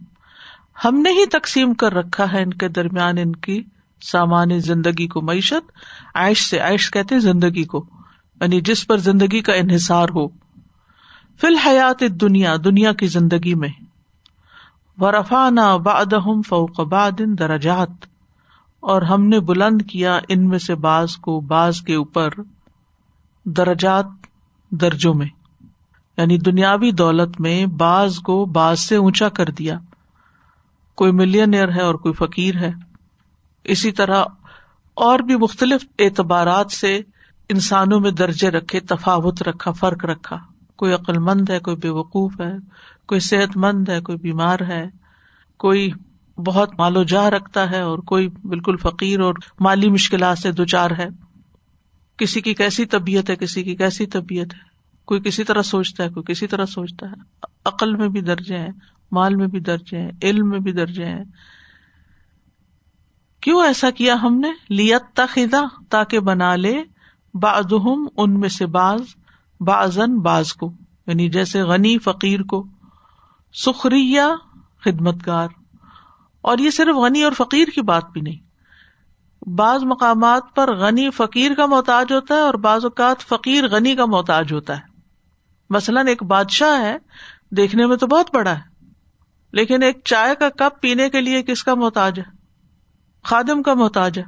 ہم 0.84 0.98
نے 0.98 1.10
ہی 1.10 1.26
تقسیم 1.26 1.74
کر 1.74 1.94
رکھا 1.94 2.32
ہے 2.32 2.42
ان 2.42 2.52
کے 2.52 2.68
درمیان 2.68 3.18
ان 3.18 3.36
کی 3.36 3.62
سامان 4.02 4.58
زندگی 4.58 5.06
کو 5.06 5.22
معیشت۔ 5.22 5.70
عائش 6.14 6.50
سے 6.50 6.58
عائش 6.58 6.90
کہتے 6.90 7.20
زندگی 7.20 7.64
کو۔ 7.64 7.84
یعنی 8.40 8.60
جس 8.60 8.86
پر 8.86 8.96
زندگی 8.96 9.40
کا 9.40 9.52
انحصار 9.52 10.08
ہو۔ 10.14 10.28
فی 11.40 11.46
الحیات 11.46 12.00
دنیا 12.00 12.56
دنیا 12.64 12.92
کی 12.92 13.06
زندگی 13.06 13.54
میں۔ 13.54 13.68
ورفانہ 14.98 15.78
باد 15.84 16.14
فوق 16.48 16.80
بادن 16.80 17.38
درجات۔ 17.38 18.15
اور 18.80 19.02
ہم 19.02 19.26
نے 19.26 19.40
بلند 19.40 19.82
کیا 19.82 20.20
ان 20.28 20.48
میں 20.48 20.58
سے 20.58 20.74
باز 20.74 21.16
کو 21.16 21.40
باز 21.40 21.80
کے 21.80 21.94
اوپر 21.94 22.28
درجات 23.44 24.06
درجوں 24.70 25.14
میں 25.14 25.26
یعنی 26.16 26.38
دنیاوی 26.38 26.90
دولت 26.90 27.40
میں 27.40 27.66
بعض 27.66 28.18
کو 28.18 28.44
بعض 28.44 28.80
سے 28.80 28.96
اونچا 28.96 29.28
کر 29.28 29.46
دیا۔ 29.46 29.78
کوئی 30.94 31.12
ملینئر 31.12 31.72
ہے 31.72 31.80
اور 31.80 31.94
کوئی 31.94 32.14
فقیر 32.14 32.56
ہے۔ 32.56 32.72
اسی 33.64 33.92
طرح 33.92 34.24
اور 34.94 35.18
بھی 35.18 35.36
مختلف 35.36 35.86
اعتبارات 35.98 36.70
سے 36.70 37.00
انسانوں 37.48 38.00
میں 38.00 38.10
درجے 38.10 38.50
رکھے، 38.50 38.80
تفاوت 38.80 39.42
رکھا، 39.42 39.72
فرق 39.72 40.04
رکھا۔ 40.04 40.36
کوئی 40.76 40.92
عقل 40.92 41.18
مند 41.18 41.50
ہے، 41.50 41.58
کوئی 41.58 41.76
بے 41.76 41.88
وقوف 41.88 42.40
ہے۔ 42.40 42.52
کوئی 43.06 43.20
صحت 43.20 43.56
مند 43.56 43.88
ہے، 43.88 44.00
کوئی 44.00 44.18
بیمار 44.18 44.58
ہے۔ 44.68 44.86
کوئی 45.56 45.90
بہت 46.38 46.74
مال 46.78 46.96
و 46.96 47.02
جا 47.02 47.30
رکھتا 47.30 47.70
ہے 47.70 47.80
اور 47.80 47.98
کوئی 47.98 48.28
بالکل 48.28 48.76
فقیر 48.76 49.20
اور 49.20 49.34
مالی 49.60 49.88
مشکلات 49.88 50.38
سے 50.38 50.52
دو 50.52 50.64
چار 50.64 50.90
ہے۔ 50.90 51.08
کسی 52.16 52.40
کی 52.40 52.54
کیسی 52.54 52.84
طبیعت 52.84 53.30
ہے، 53.30 53.36
کسی 53.36 53.62
کی 53.62 53.76
کیسی 53.76 54.06
طبیعت 54.06 54.54
ہے۔ 54.54 54.58
کوئی 55.04 55.20
کسی 55.20 55.44
طرح 55.44 55.62
سوچتا 55.62 56.04
ہے، 56.04 56.08
کوئی 56.08 56.32
کسی 56.32 56.46
طرح 56.46 56.64
سوچتا 56.64 57.06
ہے۔ 57.06 57.46
عقل 57.64 57.96
میں 57.96 58.08
بھی 58.08 58.20
درجے 58.20 58.58
ہیں، 58.58 58.70
مال 59.12 59.34
میں 59.34 59.46
بھی 59.46 59.60
درجے 59.60 60.00
ہیں، 60.00 60.10
علم 60.22 60.48
میں 60.48 60.58
بھی 60.58 60.72
درجے 60.72 61.04
ہیں۔ 61.04 61.24
کیوں 63.40 63.62
ایسا 63.62 63.90
کیا 63.90 64.14
ہم 64.22 64.40
نے؟ 64.40 64.48
لیت 64.68 65.02
تخا 65.14 65.64
تاکہ 65.88 66.18
بنا 66.18 66.56
لے۔ 66.56 66.82
بعض 67.34 67.72
ان 68.16 68.40
میں 68.40 68.48
سے 68.48 68.66
باز 68.66 69.00
بازن 69.60 70.18
باز 70.18 70.52
کو۔ 70.52 70.72
یعنی 71.06 71.28
جیسے 71.28 71.62
غنی، 71.62 71.98
فقیر 71.98 72.42
کو۔ 72.42 72.66
سخریہ 73.52 74.22
خدمت 74.84 75.26
گار 75.26 75.48
اور 76.46 76.58
یہ 76.58 76.70
صرف 76.70 76.96
غنی 76.96 77.22
اور 77.22 77.32
فقیر 77.32 77.68
کی 77.68 77.82
بات 77.82 78.10
بھی 78.10 78.20
نہیں۔ 78.20 78.46
بعض 79.48 79.84
مقامات 79.84 80.42
پر 80.54 80.76
غنی 80.76 81.10
فقیر 81.10 81.54
کا 81.54 81.66
محتاج 81.66 82.12
ہوتا 82.12 82.34
ہے 82.34 82.40
اور 82.40 82.54
بعض 82.54 82.84
اوقات 82.84 83.20
فقیر 83.20 83.68
غنی 83.68 83.96
کا 83.96 84.04
محتاج 84.04 84.52
ہوتا 84.52 84.76
ہے۔ 84.76 84.82
مثلاً 85.70 86.06
ایک 86.06 86.22
بادشاہ 86.22 86.80
ہے، 86.80 86.96
دیکھنے 87.50 87.86
میں 87.86 87.96
تو 87.96 88.06
بہت 88.06 88.34
بڑا 88.34 88.56
ہے، 88.56 88.84
لیکن 89.52 89.82
ایک 89.82 90.00
چائے 90.04 90.34
کا 90.34 90.48
کپ 90.48 90.80
پینے 90.80 91.10
کے 91.10 91.20
لیے 91.20 91.42
کس 91.42 91.64
کا 91.64 91.74
محتاج 91.74 92.18
ہے؟ 92.18 92.24
خادم 93.24 93.62
کا 93.62 93.74
محتاج 93.74 94.18
ہے۔ 94.18 94.24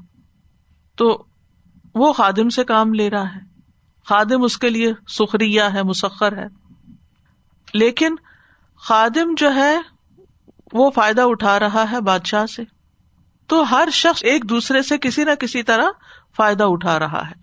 تو 0.97 1.25
وہ 1.95 2.13
خادم 2.13 2.49
سے 2.49 2.65
کام 2.65 2.95
لے 2.95 3.11
رہا 3.11 3.35
ہے۔ 3.35 3.41
خادم 4.05 4.43
اس 4.43 4.59
کے 4.59 4.71
لیے 4.71 4.93
سخریہ 5.09 5.63
ہے، 5.63 5.83
مسخر 5.83 6.37
ہے۔ 6.37 6.47
لیکن 7.75 8.15
خادم 8.77 9.35
جو 9.37 9.55
ہے 9.55 9.98
وہ 10.73 10.91
فائدہ 10.91 11.23
اٹھا 11.25 11.59
رہا 11.59 11.91
ہے 11.91 12.01
بادشاہ 12.01 12.47
سے۔ 12.47 12.63
تو 13.47 13.63
ہر 13.63 13.89
شخص 13.93 14.25
ایک 14.25 14.49
دوسرے 14.49 14.83
سے 14.83 14.99
کسی 14.99 15.25
نہ 15.25 15.35
کسی 15.35 15.63
طرح 15.63 15.85
فائدہ 16.37 16.65
اٹھا 16.65 16.99
رہا 16.99 17.29
ہے۔ 17.29 17.35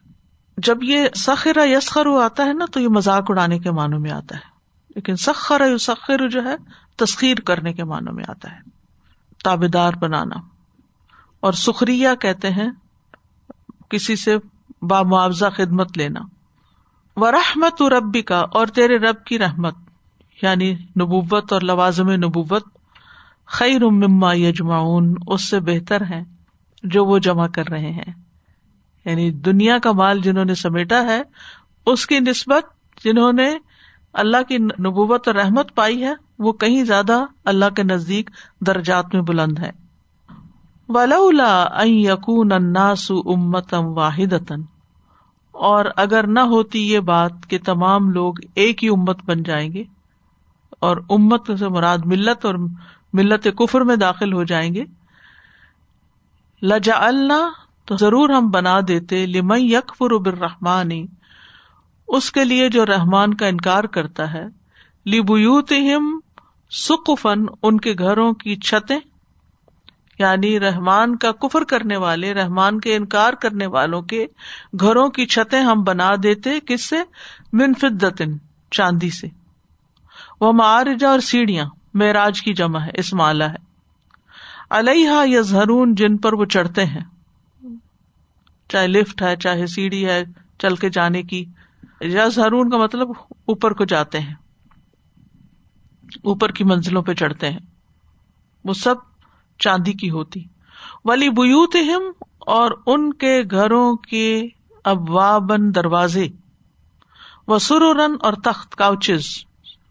جب 0.58 0.84
یہ 0.84 1.10
سخر 1.16 1.68
یسخر 1.68 2.24
آتا 2.24 2.46
ہے 2.46 2.54
نا، 2.54 2.66
تو 2.72 2.80
یہ 2.80 2.88
مذاق 2.88 3.24
اڑانے 3.30 3.60
کے 3.60 3.72
معنوں 3.72 4.00
میں 4.00 4.12
آتا 4.12 4.36
ہے۔ 4.36 4.56
لیکن 4.96 5.16
سخر 5.16 5.78
سخر 5.78 6.30
جو 6.30 6.44
ہے، 6.44 6.56
تسخیر 6.96 7.38
کرنے 7.38 7.74
کے 7.74 7.84
معنوں 7.84 8.14
میں 8.14 8.24
آتا 8.28 8.52
ہے۔ 8.52 8.60
تابے 9.44 9.68
دار 9.68 9.94
بنانا۔ 9.94 10.36
اور 11.40 11.54
سخریہ 11.54 12.10
کہتے 12.22 12.50
ہیں، 12.50 12.70
کسی 13.90 14.16
سے 14.16 14.38
بامعاوضہ 14.82 15.46
خدمت 15.58 15.98
لینا۔ 15.98 16.20
و 17.16 17.32
رحمت 17.32 17.82
ربی 17.82 18.22
کا 18.22 18.40
اور 18.40 18.68
تیرے 18.68 18.98
رب 18.98 19.24
کی 19.24 19.40
رحمت 19.40 19.76
یعنی 20.42 20.74
نبوت 20.74 21.54
اور 21.54 21.62
لوازم 21.62 22.12
نبوت 22.12 22.75
خیر 23.50 23.86
مما 23.86 24.34
یجمعون، 24.34 25.14
اس 25.28 25.50
سے 25.50 25.60
بہتر 25.60 26.02
ہے 26.10 26.22
جو 26.84 27.06
وہ 27.06 27.18
جمع 27.20 27.48
کر 27.48 27.70
رہے 27.70 27.92
ہیں۔ 27.92 28.14
یعنی 29.06 29.30
دنیا 29.42 29.78
کا 29.78 29.92
مال 29.92 30.20
جنہوں 30.22 30.46
نے 30.46 30.56
سمیٹا 30.56 31.02
ہے، 31.04 31.22
اس 31.88 32.06
کی 32.08 32.20
نسبت 32.20 32.74
جنہوں 33.04 33.32
نے 33.34 33.48
اللہ 34.14 34.44
کی 34.48 34.58
نبوت 34.58 35.28
اور 35.28 35.36
رحمت 35.36 35.74
پائی 35.76 36.04
ہے، 36.04 36.14
وہ 36.40 36.52
کہیں 36.54 36.84
زیادہ 36.84 37.24
اللہ 37.46 37.70
کے 37.76 37.84
نزدیک 37.84 38.30
درجات 38.62 39.14
میں 39.14 39.22
بلند 39.22 39.60
ہے 39.60 39.72
ولا 40.90 41.84
یقون 41.84 42.52
اناس 42.52 43.10
امتم 43.12 43.88
واحد 43.88 44.52
اور 45.56 45.86
اگر 45.96 46.28
نہ 46.28 46.40
ہوتی 46.40 46.80
یہ 46.92 47.00
بات 47.00 47.48
کہ 47.50 47.58
تمام 47.66 48.10
لوگ 48.10 48.34
ایک 48.56 48.84
ہی 48.84 48.90
امت 48.90 49.24
بن 49.26 49.44
جائیں 49.44 49.72
گے، 49.74 49.84
اور 50.80 50.98
امت 51.10 51.52
سے 51.60 51.68
مراد 51.68 52.06
ملت 52.06 52.46
اور 52.46 52.56
ملت 53.16 53.48
کفر 53.58 53.82
میں 53.82 53.96
داخل 53.96 54.34
ہو 54.34 54.44
جائیں 54.44 54.74
گے۔ 54.74 54.84
لجا 56.62 56.94
اللہ 56.96 57.50
تو 57.86 57.98
ضرور 57.98 58.30
ہم 58.30 58.50
بنا 58.50 58.80
دیتے 58.88 59.26
لم 59.26 59.54
یکفر 59.58 60.18
برحمان 60.18 60.90
اس 62.08 62.32
کے 62.32 62.46
لیے 62.46 62.70
جو 62.70 62.86
رحمان 62.86 63.34
کا 63.34 63.48
انکار 63.48 63.84
کرتا 63.84 64.34
ہے۔ 64.34 64.46
لیبوت 65.06 65.74
سکفن 66.72 67.46
ان 67.64 67.80
کے 67.80 67.94
گھروں 68.00 68.34
کی 68.34 68.56
چھتیں 68.56 69.00
یعنی 70.20 70.60
رحمان 70.60 71.16
کا 71.16 71.32
کفر 71.32 71.64
کرنے 71.64 71.98
والے، 71.98 72.34
رحمان 72.34 72.80
کے 72.80 72.96
انکار 72.96 73.34
کرنے 73.34 73.66
والوں 73.66 74.02
کے 74.02 74.28
گھروں 74.80 75.10
کی 75.10 75.26
چھتیں 75.26 75.62
ہم 75.62 75.84
بنا 75.84 76.12
دیتے، 76.24 76.60
کس 76.60 76.90
سے؟ 76.90 76.96
منفدن 77.54 78.38
چاندی 78.72 79.10
سے۔ 79.10 79.28
وہ 80.42 80.52
معارجا 80.52 81.10
اور 81.10 81.20
سیڑھیاں۔ 81.20 81.66
معراج 81.96 82.42
کی 82.42 82.54
جمع 82.54 82.80
ہے، 82.80 82.92
اس 82.94 83.14
مالا 83.14 83.50
ہے۔ 83.50 83.56
علیہ 84.70 85.10
یا 85.26 85.42
زہرون 85.42 85.96
جن 85.96 86.18
پر 86.18 86.34
وہ 86.34 86.46
چڑھتے 86.46 86.86
ہیں۔ 86.86 87.04
چاہے 88.70 88.88
لفٹ 88.88 89.22
ہے، 89.22 89.36
چاہے 89.36 89.68
سیڑھی 89.68 90.06
ہے، 90.06 90.24
چل 90.60 90.76
کے 90.76 90.90
جانے 90.90 91.24
کی۔ 91.24 91.46
یا 92.02 92.28
زہرون 92.28 92.70
کا 92.70 92.78
مطلب 92.78 93.10
اوپر 93.30 93.74
کو 93.74 93.86
جاتے 93.86 94.20
ہیں۔ 94.20 94.34
اوپر 96.24 96.52
کی 96.52 96.64
منزلوں 96.64 97.04
پہ 97.04 97.14
چڑھتے 97.14 97.52
ہیں۔ 97.52 97.60
وہ 98.66 98.74
سب 98.74 98.96
چاندی 99.60 99.94
کی 99.94 100.10
ہوتی۔ 100.10 100.44
ولی 101.06 101.30
بوت 101.30 101.76
اور 102.40 102.72
ان 102.86 103.14
کے 103.14 103.42
گھروں 103.52 103.96
کے 103.96 104.48
ابوابن 104.84 105.76
دروازے۔ 105.76 106.28
وہ 107.48 107.60
سرورن 107.60 108.16
اور 108.22 108.34
تخت، 108.34 108.76
کاؤچز 108.76 109.26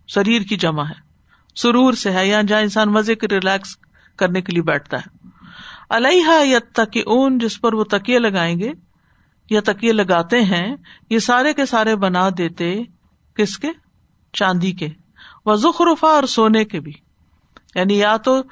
شریر 0.06 0.42
کی 0.42 0.56
جمع 0.56 0.84
ہے۔ 0.84 1.13
سرور 1.56 1.92
سے 1.92 2.10
ہے 2.10 2.28
یا 2.28 2.42
جہاں 2.42 2.60
انسان 2.60 2.92
مزے 2.92 3.14
کے 3.14 3.26
ریلیکس 3.28 3.76
کرنے 4.16 4.42
کے 4.42 4.52
لیے 4.52 4.62
بیٹھتا 4.62 4.98
ہے۔ 4.98 5.28
الحا 5.88 6.42
یا 6.44 6.58
تک 6.72 6.98
اون 7.06 7.38
جس 7.38 7.60
پر 7.60 7.72
وہ 7.72 7.84
تکیے 7.84 8.18
لگائیں 8.18 8.58
گے 8.58 8.72
یا 9.50 9.60
تکیے 9.64 9.92
لگاتے 9.92 10.40
ہیں، 10.40 10.76
یہ 11.10 11.18
سارے 11.18 11.52
کے 11.52 11.66
سارے 11.66 11.96
بنا 11.96 12.28
دیتے 12.38 12.82
کس 13.34 13.58
کے؟ 13.58 13.68
چاندی 14.32 14.72
کے۔ 14.72 14.88
وہ 15.46 15.94
اور 16.00 16.24
سونے 16.24 16.64
کے 16.64 16.80
بھی۔ 16.80 16.92
یعنی 17.74 17.98
یا 17.98 18.16
تو 18.16 18.42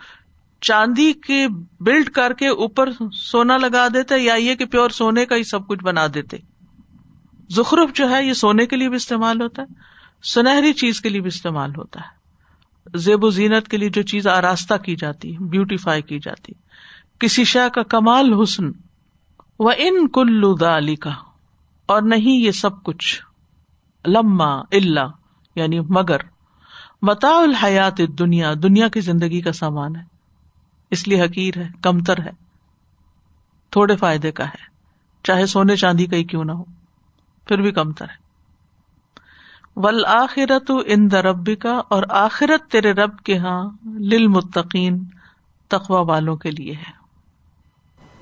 چاندی 0.61 1.12
کے 1.12 1.47
بلڈ 1.81 2.11
کر 2.11 2.33
کے 2.33 2.49
اوپر 2.49 2.91
سونا 3.12 3.57
لگا 3.57 3.88
دیتے، 3.95 4.19
یا 4.19 4.35
یہ 4.35 4.55
کہ 4.55 4.65
پیور 4.65 4.91
سونے 4.91 5.27
کا 5.27 5.37
ہی 5.37 5.45
سب 5.45 5.69
کچھ 5.69 5.85
بنا 5.85 6.07
دیتے۔ 6.15 6.37
زخرف 7.51 7.93
جو 7.93 8.11
ہے، 8.11 8.25
یہ 8.25 8.33
سونے 8.33 8.67
کے 8.67 8.77
لیے 8.77 8.88
بھی 8.88 8.97
استعمال 8.97 9.43
ہوتا 9.43 9.62
ہے، 9.62 9.75
سنہری 10.23 10.73
چیز 10.73 11.01
کے 11.01 11.09
لیے 11.09 11.21
بھی 11.21 11.29
استعمال 11.29 11.71
ہوتا 11.71 12.01
ہے۔ 12.01 12.21
زیب 12.95 13.25
و 13.25 13.31
زینت 13.31 13.68
کے 13.68 13.77
لیے 13.77 13.88
جو 13.88 14.03
چیز 14.03 14.27
آراستہ 14.27 14.75
کی 14.75 14.97
جاتی 14.97 15.37
بیوٹیفائی 15.37 16.03
کی 16.03 16.18
جاتی۔ 16.18 16.53
کسی 17.18 17.45
شے 17.45 17.71
کا 17.75 17.83
کمال 17.83 18.42
حسن 18.42 18.64
و 19.59 19.68
ان 19.68 20.09
کلو 20.09 20.57
علی 20.77 20.97
کا 20.97 21.11
اور 21.87 22.03
نہیں 22.03 22.37
یہ 22.37 22.51
سب 22.51 22.83
کچھ۔ 22.83 23.23
لما 24.07 24.61
اللہ 24.61 25.09
یعنی 25.57 25.81
مگر۔ 25.81 26.16
متا 27.03 27.29
الحیات 27.29 28.01
دنیا 28.18 28.53
دنیا 28.62 28.88
کی 28.88 29.01
زندگی 29.01 29.40
کا 29.40 29.53
سامان 29.53 29.97
ہے۔ 29.97 30.03
اس 30.90 31.09
لیے 31.09 31.23
حقیر 31.23 31.57
ہے، 31.57 31.68
کمتر 31.83 32.18
ہے۔ 32.18 32.31
تھوڑے 33.71 33.97
فائدے 33.97 34.33
کا 34.33 34.45
ہے۔ 34.45 34.64
چاہے 35.23 35.47
سونے 35.47 35.77
چاندی 35.77 36.07
کا 36.07 36.16
ہی 36.16 36.25
کیوں 36.25 36.45
نہ 36.45 36.53
ہو، 36.53 36.64
پھر 37.45 37.61
بھی 37.61 37.73
کمتر 37.73 38.05
ہے۔ 38.05 38.21
ول 39.76 40.04
آخرت 40.06 40.70
ان 40.87 41.11
ربی 41.11 41.56
کا 41.56 41.80
اور 41.88 42.02
آخرت 42.08 42.70
تیرے 42.70 42.92
رب 42.92 43.18
کے 43.18 43.38
ہاں 43.38 43.70
لل 44.00 44.26
متقین 44.26 45.04
تخوا 45.68 46.00
والوں 46.00 46.37
کے 46.37 46.50
لیے 46.50 46.72
ہے۔ 46.72 47.02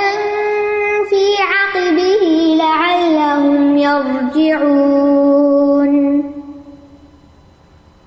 في 1.11 1.25
عقبه 1.53 2.23
لعلهم 2.63 3.79
يرجعون. 3.79 5.13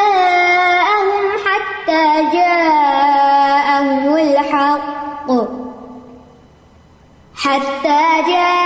حتى 1.45 2.03
جاءهم 2.33 4.01
الحق، 4.15 5.29
حتى 7.35 8.01
جاءهم 8.31 8.58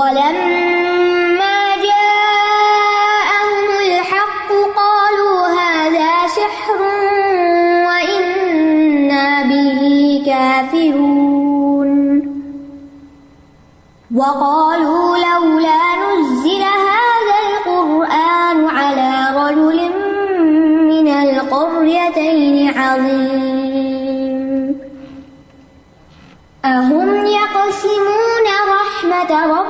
ولما 0.00 1.58
جاءهم 1.88 3.68
الحق 3.86 4.48
قالوا 4.80 5.38
هذا 5.60 6.12
سحر 6.38 6.80
وإنا 7.88 9.26
به 9.50 9.80
كافرون. 10.26 11.90
وقالوا 14.16 15.08
لولا 15.26 15.82
نزل 16.02 16.62
هذا 16.88 17.36
القرآن 17.48 18.58
على 18.78 19.12
رجل 19.40 19.78
من 20.92 21.06
القريتين 21.24 22.56
عظيم. 22.78 24.64
أهم 26.64 27.10
يقسمون 27.40 28.46
رحمة 28.76 29.30
رب 29.56 29.69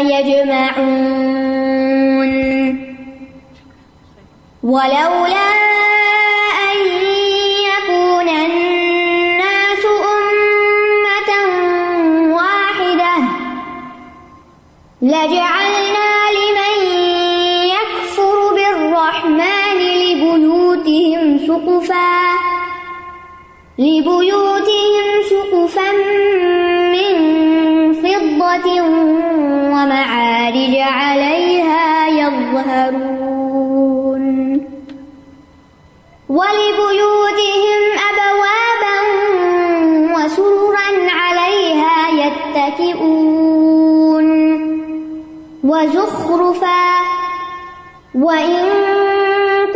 يجمعون. 0.00 1.20
ولولا 4.62 5.50
أن 6.68 6.78
يكون 7.70 8.28
الناس 8.28 9.82
أمة 10.14 11.30
واحدة، 12.34 13.14
لجعلنا 15.02 16.10
لمن 16.36 16.76
يكفر 17.76 18.36
بالرحمن 18.54 19.78
لبيوتهم 20.02 21.22
سقفا 21.46 22.10
لبيوتهم 23.78 25.06
سقفا 25.30 25.90
من 26.92 27.14
فضة 27.92 28.66
ومعارج 29.80 30.76
عليها 30.76 32.08
يظهرون. 32.08 34.24
ولبيوتهم 36.28 37.80
أبوابا 38.10 38.98
وسررا 40.14 40.90
عليها 41.10 41.96
يتكئون. 42.22 44.26
وزخرفا، 45.64 46.84
وإن 48.14 48.64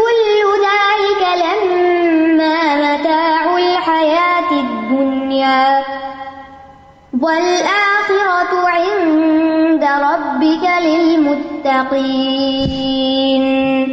كل 0.01 0.41
ذلك 0.69 1.23
لما 1.45 2.59
متاع 2.77 3.43
الحياة 3.59 4.51
الدنيا. 4.53 5.65
والآخرة 7.23 8.53
عند 8.69 9.44
ربك 9.85 10.85
للمتقين. 10.85 13.85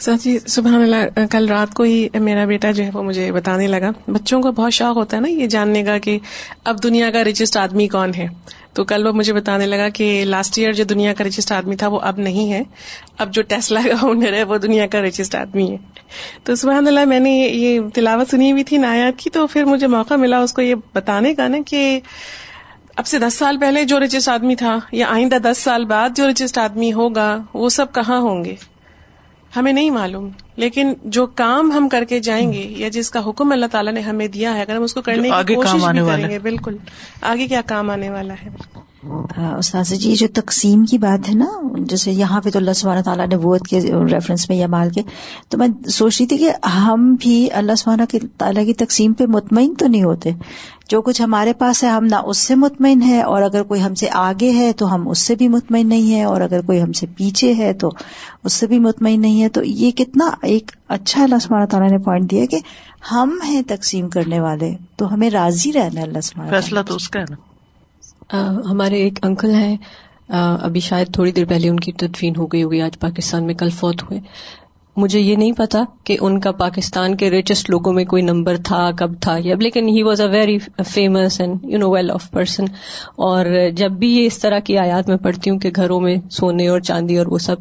سچی 0.00 0.38
سبحان 0.38 0.74
اللہ، 0.74 1.26
کل 1.30 1.48
رات 1.48 1.74
کو 1.74 1.82
ہی 1.82 2.08
میرا 2.14 2.44
بیٹا 2.44 2.70
جو 2.70 2.84
ہے 2.84 2.90
وہ 2.94 3.02
مجھے 3.02 3.32
بتانے 3.32 3.66
لگا۔ 3.66 3.90
بچوں 4.08 4.42
کو 4.42 4.52
بہت 4.52 4.72
شوق 4.72 4.96
ہوتا 4.96 5.16
ہے 5.16 5.22
نا 5.22 5.28
یہ 5.28 5.46
جاننے 5.46 5.82
کا 5.82 5.98
کہ 5.98 6.18
اب 6.64 6.82
دنیا 6.82 7.10
کا 7.10 7.24
ریچسٹ 7.24 7.56
آدمی 7.56 7.88
کون 7.88 8.10
ہے۔ 8.18 8.26
تو 8.72 8.84
کل 8.84 9.06
وہ 9.06 9.12
مجھے 9.12 9.32
بتانے 9.32 9.66
لگا 9.66 9.88
کہ 9.88 10.24
لاسٹ 10.26 10.58
ایئر 10.58 10.72
جو 10.72 10.84
دنیا 10.84 11.14
کا 11.14 11.24
ریچسٹ 11.24 11.52
آدمی 11.52 11.76
تھا 11.76 11.88
وہ 11.88 11.98
اب 12.02 12.18
نہیں 12.18 12.52
ہے۔ 12.52 12.62
اب 13.18 13.34
جو 13.34 13.42
ٹیسلا 13.42 13.80
کا 13.80 14.06
اونر 14.06 14.32
ہے 14.32 14.42
وہ 14.42 14.58
دنیا 14.58 14.86
کا 14.86 15.02
ریچسٹ 15.02 15.34
آدمی 15.34 15.70
ہے۔ 15.70 15.76
تو 16.44 16.54
سبحان 16.54 16.86
اللہ، 16.86 17.04
میں 17.04 17.20
نے 17.20 17.30
یہ 17.30 17.80
تلاوت 17.94 18.30
سنی 18.30 18.52
ہوئی 18.52 18.64
تھی 18.64 18.76
نایات 18.76 19.18
کی، 19.18 19.30
تو 19.30 19.46
پھر 19.46 19.64
مجھے 19.64 19.86
موقع 19.86 20.14
ملا 20.14 20.38
اس 20.38 20.52
کو 20.52 20.62
یہ 20.62 20.74
بتانے 20.94 21.34
کا 21.34 21.48
نا 21.48 21.58
کہ 21.66 22.00
اب 22.96 23.06
سے 23.06 23.18
دس 23.18 23.34
سال 23.34 23.58
پہلے 23.58 23.84
جو 23.84 24.00
ریچسٹ 24.00 24.28
آدمی 24.28 24.54
تھا 24.54 24.78
یا 24.92 25.06
آئندہ 25.10 25.36
دس 25.36 25.58
سال 25.58 25.84
بعد 25.84 26.10
جو 26.16 26.26
ریچسٹ 26.26 26.58
آدمی 26.58 26.92
ہوگا 26.92 27.38
وہ 27.54 27.68
سب 27.68 27.94
کہاں 27.94 28.20
ہوں 28.20 28.44
گے؟ 28.44 28.54
ہمیں 29.56 29.72
نہیں 29.72 29.90
معلوم۔ 29.90 30.28
لیکن 30.56 30.94
جو 31.04 31.26
کام 31.26 31.72
ہم 31.72 31.88
کر 31.88 32.04
کے 32.04 32.20
جائیں 32.20 32.52
گے 32.52 32.74
یا 32.76 32.88
جس 32.88 33.10
کا 33.10 33.28
حکم 33.28 33.52
اللہ 33.52 33.66
تعالیٰ 33.66 33.92
نے 33.92 34.00
ہمیں 34.00 34.28
دیا 34.28 34.54
ہے 34.54 34.60
اگر 34.60 34.76
ہم 34.76 34.82
اس 34.82 34.94
کو 34.94 35.02
کرنے 35.02 35.30
کی 35.30 35.54
کوشش 35.54 35.70
بھی 35.72 35.98
کریں 36.06 36.30
گے 36.30 36.38
بالکل۔ 36.38 36.76
آگے 37.22 37.46
کیا 37.46 37.60
کام 37.66 37.90
آنے 37.90 38.10
والا 38.10 38.34
ہے؟ 38.34 38.48
استاذ 39.58 39.92
جی 39.92 40.14
جو 40.14 40.26
تقسیم 40.34 40.84
کی 40.84 40.98
بات 40.98 41.28
ہے 41.28 41.34
نا، 41.34 41.46
جیسے 41.78 42.12
یہاں 42.12 42.40
پہ 42.40 42.50
تو 42.50 42.58
اللہ 42.58 42.72
سبحانہ 42.72 43.00
تعالیٰ 43.00 43.26
نے 43.26 43.36
ووت 43.36 43.66
کے 43.66 43.80
ریفرنس 43.80 44.48
میں 44.48 44.56
یا 44.56 44.66
مال 44.66 44.90
کے، 44.90 45.02
تو 45.48 45.58
میں 45.58 45.68
سوچ 45.88 46.20
رہی 46.20 46.26
تھی 46.26 46.38
کہ 46.38 46.66
ہم 46.68 47.16
بھی 47.20 47.48
اللہ 47.52 47.72
سبحانہ 47.74 48.02
کی 48.10 48.18
تعالیٰ 48.38 48.66
کی 48.66 48.74
تقسیم 48.74 49.12
پہ 49.12 49.24
مطمئن 49.28 49.74
تو 49.74 49.86
نہیں 49.86 50.04
ہوتے۔ 50.04 50.30
جو 50.90 51.02
کچھ 51.02 51.22
ہمارے 51.22 51.52
پاس 51.52 51.84
ہے، 51.84 51.88
ہم 51.88 52.04
نہ 52.04 52.16
اس 52.24 52.38
سے 52.38 52.54
مطمئن 52.54 53.02
ہے 53.02 53.22
اور 53.22 53.42
اگر 53.42 53.62
کوئی 53.62 53.82
ہم 53.82 53.94
سے 53.94 54.06
آگے 54.12 54.50
ہے 54.50 54.72
تو 54.72 54.94
ہم 54.94 55.08
اس 55.08 55.18
سے 55.18 55.34
بھی 55.34 55.48
مطمئن 55.48 55.88
نہیں 55.88 56.14
ہے 56.14 56.24
اور 56.24 56.40
اگر 56.40 56.60
کوئی 56.60 56.82
ہم 56.82 56.92
سے 56.92 57.06
پیچھے 57.16 57.54
ہے 57.54 57.72
تو 57.72 57.90
اس 58.44 58.52
سے 58.52 58.66
بھی 58.66 58.78
مطمئن 58.78 59.20
نہیں 59.20 59.42
ہے 59.42 59.48
تو 59.48 59.64
یہ 59.64 59.90
کتنا 59.90 60.30
ایک 60.42 60.70
اچھا 60.88 61.22
اللہ 61.22 61.36
سبحانہ 61.42 61.64
تعالیٰ 61.64 61.90
نے 61.90 61.98
پوائنٹ 61.98 62.30
دیا 62.30 62.44
کہ 62.46 62.58
ہم 63.12 63.38
ہیں 63.46 63.62
تقسیم 63.66 64.08
کرنے 64.08 64.40
والے، 64.40 64.70
تو 64.96 65.14
ہمیں 65.14 65.30
راضی 65.30 65.72
رہنا 65.72 66.00
اللہ 66.00 66.20
سبحانہ 66.20 66.50
فیصلہ 66.50 66.80
تو 66.88 66.94
اس 66.94 67.08
کا 67.08 67.20
ہے 67.20 67.24
نا۔ 67.30 67.53
ہمارے 68.32 69.02
ایک 69.02 69.18
انکل 69.22 69.54
ہیں۔ 69.54 69.76
ابھی 70.28 70.80
شاید 70.80 71.12
تھوڑی 71.14 71.32
دیر 71.32 71.44
پہلے 71.44 71.68
ان 71.68 71.80
کی 71.80 71.92
تدفین 71.92 72.36
ہو 72.36 72.46
گئی 72.46 72.62
ہوگی، 72.62 72.80
آج 72.80 72.98
پاکستان 73.00 73.46
میں 73.46 73.54
کل 73.54 73.70
فوت 73.70 74.02
ہوئے۔ 74.02 74.20
مجھے 74.96 75.20
یہ 75.20 75.36
نہیں 75.36 75.52
پتا 75.52 75.82
کہ 76.04 76.16
ان 76.20 76.38
کا 76.40 76.50
پاکستان 76.52 77.14
کے 77.16 77.30
ریچسٹ 77.30 77.70
لوگوں 77.70 77.92
میں 77.92 78.04
کوئی 78.04 78.22
نمبر 78.22 78.56
تھا، 78.64 78.90
کب 78.98 79.12
تھا 79.20 79.36
یا 79.40 79.54
لیکن 79.60 79.88
he 79.88 80.02
was 80.02 80.20
a 80.20 80.28
very 80.28 80.58
famous 80.86 81.40
and 81.40 81.64
you 81.64 81.78
know 81.78 81.90
well 81.90 82.10
off 82.10 82.30
person 82.30 82.64
اور 83.16 83.46
جب 83.76 83.90
بھی 83.90 84.14
یہ 84.16 84.26
اس 84.26 84.38
طرح 84.38 84.58
کی 84.58 84.78
آیات 84.78 85.08
میں 85.08 85.16
پڑھتی 85.16 85.50
ہوں 85.50 85.58
کہ 85.58 85.70
گھروں 85.76 86.00
میں 86.00 86.16
سونے 86.30 86.68
اور 86.68 86.80
چاندی 86.80 87.16
اور 87.16 87.26
وہ 87.26 87.38
سب، 87.38 87.56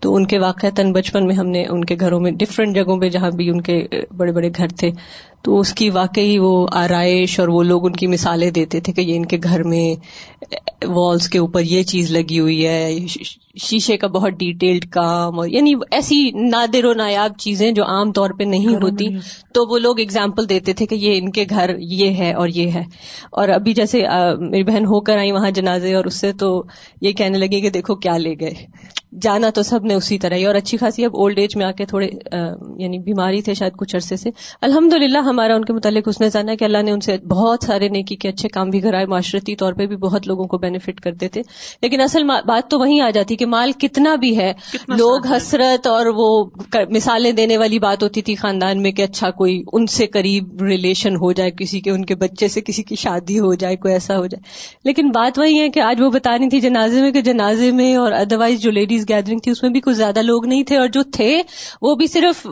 تو 0.00 0.14
ان 0.14 0.26
کے 0.26 0.38
واقعتاً 0.38 0.92
بچپن 0.92 1.26
میں 1.26 1.34
ہم 1.34 1.46
نے 1.46 1.64
ان 1.66 1.84
کے 1.84 1.96
گھروں 2.00 2.20
میں 2.20 2.30
ڈفرینٹ 2.30 2.74
جگہوں 2.74 3.00
پہ 3.00 3.08
جہاں 3.08 3.30
بھی 3.30 3.48
ان 3.50 3.60
کے 3.60 3.82
بڑے 4.16 4.32
بڑے 4.32 4.50
گھر 4.56 4.68
تھے 4.68 4.90
تو 5.44 5.60
اس 5.60 5.74
کی 5.74 5.90
واقعی 5.90 6.38
وہ 6.38 6.66
آرائش 6.72 7.40
اور 7.40 7.48
وہ 7.48 7.62
لوگ 7.62 7.86
ان 7.86 7.92
کی 7.92 8.06
مثالیں 8.06 8.50
دیتے 8.50 8.80
تھے 8.80 8.92
کہ 8.92 9.00
یہ 9.00 9.16
ان 9.16 9.26
کے 9.26 9.38
گھر 9.42 9.62
میں 9.62 9.94
والس 10.86 11.28
کے 11.28 11.38
اوپر 11.38 11.60
یہ 11.60 11.82
چیز 11.82 12.10
لگی 12.10 12.40
ہوئی 12.40 12.66
ہے 12.66 12.96
شیشے 13.62 13.96
کا 13.96 14.06
بہت 14.06 14.32
ڈیٹیلڈ 14.32 14.84
کام 14.90 15.38
اور 15.38 15.48
یعنی 15.48 15.74
ایسی 15.90 16.30
نادر 16.30 16.84
و 16.84 16.92
نایاب 16.92 17.32
چیزیں 17.38 17.72
جو 17.72 17.84
عام 17.84 18.12
طور 18.12 18.30
پہ 18.38 18.44
نہیں 18.44 18.66
ہوتی۔ 18.66 19.06
تو 19.54 19.72
وہ 19.72 19.78
لوگ 19.78 20.00
اگزامپل 20.00 20.48
دیتے 20.48 20.72
تھے 20.72 20.86
کہ 20.86 20.94
یہ 20.94 21.18
ان 21.18 21.30
کے 21.30 21.44
گھر 21.50 21.70
یہ 21.78 22.10
ہے 22.10 22.32
اور 22.32 22.48
یہ 22.48 22.70
ہے۔ 22.70 22.82
اور 23.32 23.48
ابھی 23.48 23.74
جیسے 23.74 24.02
میری 24.38 24.64
بہن 24.64 24.84
ہو 24.84 25.00
کر 25.00 25.18
آئی 25.18 25.32
وہاں 25.32 25.50
جنازے 25.50 25.94
اور 25.94 26.04
اس 26.04 26.14
سے 26.14 26.32
تو 26.32 26.62
یہ 27.00 27.12
کہنے 27.12 27.38
لگی 27.38 27.60
کہ 27.60 27.70
دیکھو 27.70 27.94
کیا 27.94 28.16
لے 28.16 28.34
گئے۔ 28.40 28.54
جانا 29.22 29.50
تو 29.50 29.62
سب 29.62 29.84
نے 29.84 29.94
اسی 29.94 30.18
طرح 30.18 30.34
ہی 30.34 30.44
اور 30.44 30.54
اچھی 30.54 30.78
خاصی 30.78 31.04
اب 31.04 31.16
اولڈ 31.16 31.38
ایج 31.38 31.56
میں 31.56 31.66
آ 31.66 31.70
کے 31.70 31.84
تھوڑے 31.84 32.08
آ، 32.32 32.36
یعنی 32.76 32.98
بیماری 32.98 33.42
تھے 33.42 33.54
شاید 33.54 33.72
کچھ 33.76 33.96
عرصے 33.96 34.16
سے۔ 34.16 34.30
الحمد 34.60 34.92
ہمارا 35.16 35.54
ان 35.54 35.64
کے 35.64 35.72
متعلق 35.72 36.08
اس 36.08 36.20
نے 36.20 36.30
جانا 36.30 36.54
کہ 36.54 36.64
اللہ 36.64 36.82
نے 36.82 36.90
ان 36.90 37.00
سے 37.00 37.16
بہت 37.18 37.64
سارے 37.64 37.88
نیکی 37.88 38.16
کے 38.16 38.28
اچھے 38.28 38.48
کام 38.48 38.70
بھی 38.70 38.80
کرائے 38.80 39.06
معاشرتی 39.06 39.56
طور 39.56 39.72
پہ 39.72 39.86
بھی 39.86 39.96
بہت 39.96 40.28
لوگوں 40.28 40.44
کو 40.44 40.58
بینیفٹ 40.58 41.00
کرتے 41.00 41.28
تھے۔ 41.28 41.42
لیکن 41.82 42.00
اصل 42.00 42.24
بات 42.24 42.70
تو 42.70 42.78
وہیں 42.78 43.00
آ 43.00 43.10
جاتی 43.10 43.36
کہ 43.36 43.46
مال 43.46 43.72
کتنا 43.72 44.14
بھی 44.14 44.38
ہے 44.38 44.52
لوگ 44.88 45.26
حسرت 45.26 45.86
اور 45.86 46.06
وہ 46.06 46.44
مثالیں 46.90 47.32
دینے 47.32 47.58
والی 47.58 47.78
بات 47.78 48.02
ہوتی 48.02 48.22
تھی 48.22 48.34
خاندان 48.34 48.82
میں 48.82 48.92
کہ 48.92 49.02
اچھا 49.02 49.30
کوئی 49.30 49.62
ان 49.72 49.86
سے 49.86 50.06
قریب 50.06 50.62
ریلیشن 50.62 51.16
ہو 51.16 51.32
جائے 51.32 51.50
کسی 51.50 51.80
کے 51.80 51.90
ان 51.90 52.04
کے 52.04 52.14
بچے 52.14 52.48
سے 52.48 52.60
کسی 52.60 52.82
کی 52.82 52.94
شادی 52.94 53.40
ہو 53.40 53.54
جائے 53.54 53.76
کوئی 53.76 53.94
ایسا 53.94 54.18
ہو 54.18 54.26
جائے۔ 54.26 54.42
لیکن 54.84 55.10
بات 55.10 55.38
وہی 55.38 55.60
ہے 55.60 55.68
کہ 55.68 55.80
آج 55.80 56.00
وہ 56.00 56.10
بتانی 56.10 56.48
تھی 56.48 56.60
جنازے 56.60 57.02
میں 57.02 57.10
کہ 57.10 57.20
جنازے 57.20 57.72
میں 57.72 57.96
اور 57.96 58.12
ادروائز 58.12 58.60
جو 58.60 58.70
لیڈیز 58.70 59.03
گیدرنگ 59.08 59.38
تھی، 59.38 59.50
اس 59.50 59.62
میں 59.62 59.70
بھی 59.70 59.80
کچھ 59.80 59.96
زیادہ 59.96 60.22
لوگ 60.22 60.46
نہیں 60.46 60.62
تھے 60.62 60.78
اور 60.78 60.88
جو 60.88 61.02
تھے، 61.02 61.42
وہ 61.82 61.94
بھی 61.94 62.06
صرف 62.06 62.46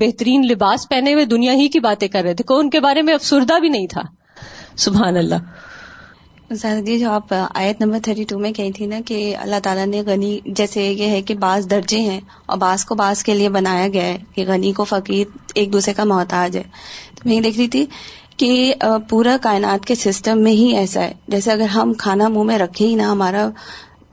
بہترین 0.00 0.46
لباس 0.46 0.88
پہنے 0.88 1.14
ہوئے 1.14 1.24
دنیا 1.24 1.52
ہی 1.52 1.68
کی 1.68 1.80
باتیں 1.80 2.08
کر 2.08 2.22
رہے 2.22 2.34
تھے۔ 2.34 2.44
کوئی 2.44 2.60
ان 2.60 2.70
کے 2.70 2.80
بارے 2.80 3.02
میں 3.02 3.14
افسردہ 3.14 3.58
بھی 3.58 3.68
نہیں 3.68 3.86
تھا۔ 3.86 4.02
سبحان 4.76 5.16
اللہ۔ 5.16 5.34
جی 6.86 6.98
جو 6.98 7.10
آپ 7.10 7.34
آیت 7.54 7.80
نمبر 7.80 7.98
تھرٹی 8.02 8.24
ٹو 8.24 8.38
میں 8.38 8.52
کہی 8.52 8.72
تھی 8.72 8.86
نا 8.86 8.98
کہ 9.06 9.36
اللہ 9.36 9.56
تعالیٰ 9.62 9.86
نے 9.86 10.02
غنی، 10.06 10.38
جیسے 10.46 10.82
یہ 10.92 11.06
ہے 11.06 11.22
کہ 11.22 11.34
بعض 11.34 11.70
درجے 11.70 12.00
ہیں 12.00 12.20
اور 12.46 12.58
بعض 12.58 12.84
کو 12.84 12.94
بعض 12.94 13.22
کے 13.22 13.34
لیے 13.34 13.48
بنایا 13.48 13.88
گیا 13.88 14.02
ہے 14.02 14.18
کہ 14.34 14.44
غنی 14.46 14.72
کو 14.72 14.84
فقیر 14.84 15.26
ایک 15.54 15.72
دوسرے 15.72 15.94
کا 15.94 16.04
محتاج 16.04 16.56
ہے۔ 16.56 16.62
تو 17.14 17.28
میں 17.28 17.36
یہ 17.36 17.40
دیکھ 17.40 17.58
رہی 17.58 17.68
تھی 17.68 17.86
کہ 18.36 18.74
پورا 19.08 19.36
کائنات 19.42 19.86
کے 19.86 19.94
سسٹم 19.94 20.42
میں 20.42 20.52
ہی 20.52 20.76
ایسا 20.76 21.00
ہے۔ 21.00 21.12
جیسے 21.28 21.52
اگر 21.52 21.68
ہم 21.68 21.92
کھانا 21.98 22.28
منہ 22.28 22.42
میں 22.42 22.58
رکھیں 22.58 22.88
ہی 22.88 22.94
نا 22.94 23.12
ہمارا 23.12 23.48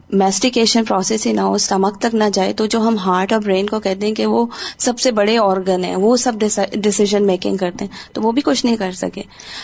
میسٹیکیشن 0.10 0.84
پروسیس 0.84 1.26
ہی 1.28 1.32
نہ 1.34 1.42
ہو 1.42 1.54
اسٹمک 1.54 2.00
تک 2.00 2.16
نہ 2.16 2.24
جائے، 2.34 2.54
تو 2.54 2.66
جو 2.66 2.80
ہم 2.80 2.98
ہارٹ 2.98 3.34
اور 3.34 3.42
برین 3.42 3.68
کو 3.68 3.80
کہتے 3.80 4.08
ہیں 4.08 4.14
کہ 4.16 4.26
وہ 4.26 4.46
سب 4.78 5.00
سے 5.00 5.12
بڑے 5.12 5.38
آرگن 5.38 5.84
ہیں، 5.84 5.96
وہ 5.96 6.16
سب 6.18 6.34
ڈسیزن 6.74 7.26
میکنگ 7.28 7.58
کرتے 7.58 7.86
ہیں، 7.86 8.14
تو 8.14 8.22
وہ 8.22 8.32
بھی 8.32 8.42
کچھ 8.46 8.66
نہیں 8.66 8.76
کر 8.78 8.92
سکے۔ 8.92 9.22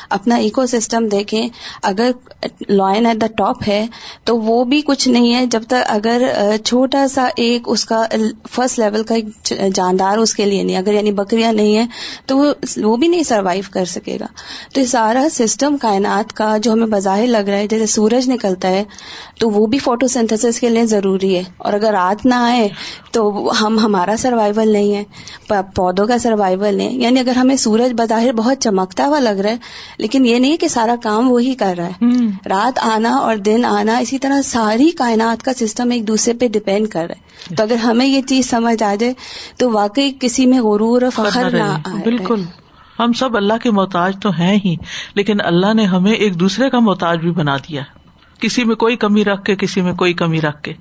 اپنا 0.09 0.35
ایکو 0.35 0.65
سسٹم 0.65 1.07
دیکھیں، 1.07 1.47
اگر 1.83 2.11
لائن 2.69 3.05
ایٹ 3.05 3.21
دا 3.21 3.27
ٹاپ 3.37 3.67
ہے، 3.67 3.85
تو 4.23 4.37
وہ 4.37 4.63
بھی 4.63 4.81
کچھ 4.85 5.07
نہیں 5.09 5.33
ہے۔ 5.33 5.45
جب 5.45 5.63
تک 5.67 5.89
اگر 5.89 6.21
چھوٹا 6.65 7.07
سا 7.07 7.27
ایک 7.35 7.61
اس 7.65 7.85
کا 7.85 8.03
فرسٹ 8.51 8.79
لیول 8.79 9.03
کا 9.03 9.15
ایک 9.15 9.53
جاندار 9.75 10.17
اس 10.17 10.33
کے 10.35 10.45
لیے 10.45 10.63
نہیں، 10.63 10.77
اگر 10.77 10.93
یعنی 10.93 11.11
بکریاں 11.11 11.53
نہیں 11.53 11.77
ہیں، 11.77 11.87
تو 12.25 12.37
وہ 12.77 12.95
بھی 12.95 13.07
نہیں 13.07 13.23
سروائو 13.23 13.63
کر 13.71 13.85
سکے 13.85 14.17
گا۔ 14.19 14.27
تو 14.73 14.79
یہ 14.79 14.85
سارا 14.85 15.27
سسٹم 15.31 15.77
کائنات 15.77 16.33
کا 16.33 16.55
جو 16.57 16.73
ہمیں 16.73 16.87
بظاہر 16.87 17.27
لگ 17.27 17.49
رہا 17.49 17.57
ہے، 17.57 17.67
جیسے 17.67 17.85
سورج 17.85 18.29
نکلتا 18.29 18.69
ہے، 18.69 18.83
تو 19.39 19.49
وہ 19.49 19.65
بھی 19.65 19.79
فوٹو 19.79 20.07
سنتھس 20.35 20.59
کے 20.59 20.69
لیے 20.69 20.85
ضروری 20.85 21.35
ہے۔ 21.35 21.43
اور 21.57 21.73
اگر 21.73 21.89
رات 21.91 22.25
نہ 22.25 22.35
آئے 22.35 22.69
تو 23.11 23.51
ہم 23.61 23.79
ہمارا 23.79 24.15
سروائول 24.17 24.69
نہیں 24.69 24.95
ہے۔ 24.95 25.03
پودوں 25.75 26.07
کا 26.07 26.17
سروائول 26.17 26.75
نہیں 26.75 27.01
یعنی 27.01 27.19
اگر 27.19 27.35
ہمیں 27.35 27.55
سورج 27.55 27.93
بظاہر 27.97 28.31
بہت 28.33 28.57
چمکتا 28.59 29.05
ہوا 29.07 29.19
لگ 29.19 29.29
رہا 29.29 29.49
ہے 29.49 29.57
لیکن 29.97 30.25
یہ 30.25 30.39
نہیں 30.39 30.57
کہ 30.57 30.67
سارا 30.67 30.95
کام 31.03 31.31
وہی 31.31 31.53
کر 31.53 31.73
رہا 31.77 31.87
ہے۔ 31.87 32.05
رات 32.49 32.79
آنا 32.81 33.09
اور 33.09 33.35
دن 33.35 33.65
آنا 33.65 33.97
اسی 33.97 34.19
طرح 34.19 34.41
ساری 34.41 34.91
کائنات 34.91 35.43
کا 35.43 35.53
سسٹم 35.53 35.91
ایک 35.91 36.07
دوسرے 36.07 36.33
پہ 36.33 36.47
ڈپینڈ 36.47 36.89
کر 36.89 37.05
رہا 37.09 37.15
ہے۔ 37.15 37.55
تو 37.55 37.63
اگر 37.63 37.75
ہمیں 37.75 38.05
یہ 38.05 38.21
چیز 38.21 38.49
سمجھ 38.49 38.83
آ 38.83 38.95
جائے 38.99 39.13
تو 39.57 39.71
واقعی 39.71 40.11
کسی 40.19 40.45
میں 40.45 40.59
غرور 40.59 41.01
اور 41.01 41.11
فخر 41.11 41.49
نہ 41.51 41.63
آئے۔ 41.63 42.01
بالکل۔ 42.03 42.43
ہم 42.99 43.13
سب 43.13 43.37
اللہ 43.37 43.53
کے 43.63 43.71
محتاج 43.71 44.13
تو 44.21 44.29
ہیں 44.29 44.59
ہی 44.65 44.75
لیکن 45.15 45.37
اللہ 45.43 45.73
نے 45.73 45.85
ہمیں 45.85 46.11
ایک 46.11 46.39
دوسرے 46.39 46.69
کا 46.69 46.79
محتاج 46.79 47.19
بھی 47.19 47.31
بنا 47.31 47.57
دیا۔ 47.57 47.81
کسی 48.41 48.63
میں 48.63 48.75
کوئی 48.75 48.95
کمی 48.95 49.25
رکھ 49.25 49.43
کے 49.43 49.55
کسی 49.55 49.81
میں 49.81 49.93
کوئی 49.93 50.13
کمی 50.13 50.41
رکھ 50.41 50.63
کے۔ 50.63 50.73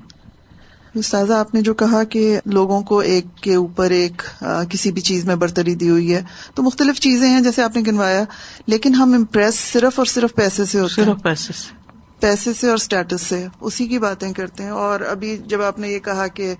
استاذہ 0.94 1.33
آپ 1.33 1.55
نے 1.55 1.61
جو 1.61 1.75
کہا 1.75 2.05
کہ 2.05 2.40
لوگوں 2.44 2.83
کو 2.83 2.99
ایک 2.99 3.25
کے 3.42 3.55
اوپر 3.55 3.90
ایک 3.90 4.23
کسی 4.70 4.92
بھی 4.92 5.03
چیز 5.03 5.25
میں 5.25 5.37
برتری 5.37 5.75
دی 5.75 5.90
ہوئی 5.90 6.14
ہے 6.14 6.23
تو 6.55 6.62
مختلف 6.62 7.01
چیزیں 7.01 7.29
ہیں 7.29 7.40
جیسے 7.40 7.62
آپ 7.62 7.77
نے 7.77 7.83
گنوایا 7.87 8.25
لیکن 8.66 8.94
ہم 8.94 9.14
امپریس 9.14 9.55
صرف 9.55 9.99
اور 9.99 10.07
صرف 10.07 10.35
پیسے 10.35 10.64
سے 10.64 10.81
ہوتے 10.81 10.94
صرف 10.94 11.23
پیسے 11.23 11.53
سے۔ 11.53 11.73
پیسے 12.20 12.53
سے 12.53 12.66
اور 12.66 12.75
اسٹیٹس 12.75 13.20
سے 13.20 13.46
اسی 13.61 13.87
کی 13.87 13.99
باتیں 13.99 14.33
کرتے 14.33 14.62
ہیں۔ 14.62 14.70
اور 14.70 15.01
ابھی 15.01 15.37
جب 15.46 15.62
آپ 15.62 15.79
نے 15.79 15.88
یہ 15.88 15.99
کہا 15.99 16.27
کہ 16.27 16.55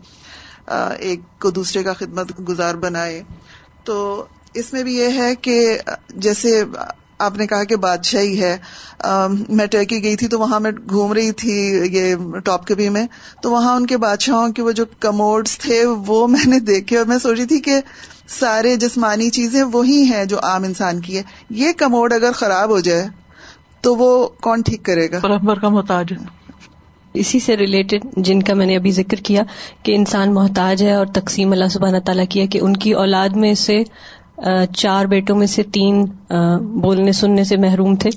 ایک 0.99 1.21
کو 1.41 1.51
دوسرے 1.51 1.83
کا 1.83 1.93
خدمت 1.93 2.33
گزار 2.49 2.75
بنائے 2.75 3.23
تو 3.85 4.25
اس 4.55 4.73
میں 4.73 4.83
بھی 4.83 4.97
یہ 4.97 5.09
ہے 5.23 5.35
کہ 5.35 5.79
جیسے 6.15 6.65
آپ 7.21 7.37
نے 7.37 7.47
کہا 7.47 7.65
کہ 7.65 7.77
بادشاہی 7.77 8.41
ہے۔ 8.43 8.57
میں 9.49 9.67
ٹرکی 9.67 10.03
گئی 10.03 10.17
تھی 10.17 10.29
تو 10.29 10.39
وہاں 10.39 10.61
میں 10.61 10.71
گھوم 10.91 11.13
رہی 11.13 11.33
تھی 11.33 11.53
یہ 11.93 12.15
ٹاپ 12.45 12.67
کبھی 12.67 12.89
میں۔ 12.89 13.07
تو 13.43 13.51
وہاں 13.51 13.77
ان 13.77 13.87
کے 13.87 13.97
بادشاہوں 13.97 14.49
کے 14.53 14.63
وہ 14.63 14.73
جو 14.73 14.85
کموڈس 15.01 15.59
تھے 15.59 15.85
وہ 16.07 16.27
میں 16.35 16.47
نے 16.47 16.59
دیکھے 16.59 16.99
اور 16.99 17.07
میں 17.07 17.19
سوچ 17.19 17.39
رہی 17.39 17.47
تھی 17.47 17.61
کہ 17.61 17.81
سارے 18.29 18.77
جسمانی 18.77 19.31
چیزیں 19.31 19.63
وہی 19.63 20.03
ہیں 20.05 20.25
جو 20.25 20.37
عام 20.43 20.65
انسان 20.65 21.01
کی 21.01 21.17
ہے 21.17 21.23
یہ 21.51 21.73
کموڈ 21.73 22.13
اگر 22.13 22.33
خراب 22.33 22.71
ہو 22.71 22.79
جائے 22.81 23.07
تو 23.81 23.95
وہ 23.97 24.29
کون 24.41 24.63
ٹھیک 24.63 24.85
کرے 24.85 25.11
گا؟ 25.11 25.55
کا 25.55 25.69
محتاج 25.69 26.13
اسی 27.15 27.39
سے 27.41 27.57
ریلیٹڈ 27.57 28.05
جن 28.17 28.43
کا 28.43 28.55
میں 28.55 28.67
نے 28.67 28.77
ابھی 28.77 28.91
ذکر 28.91 29.17
کیا 29.17 29.43
کہ 29.83 29.95
انسان 29.95 30.35
محتاج 30.35 30.83
ہے 30.83 30.95
اور 30.95 31.07
تقسیم 31.07 31.53
اللہ 31.53 31.69
سبحانہ 31.71 31.99
تعالیٰ 31.99 32.25
کیا 32.31 32.45
کہ 32.47 32.59
ان 32.63 32.77
کی 32.77 32.93
اولاد 32.93 33.37
میں 33.37 33.55
سے 33.55 33.83
چار 34.76 35.05
بیٹوں 35.05 35.37
میں 35.37 35.46
سے 35.46 35.62
تین 35.62 36.05
بولنے 36.61 37.12
سننے 37.12 37.44
سے 37.44 37.57
محروم 37.57 37.94
تھے۔ 37.94 38.11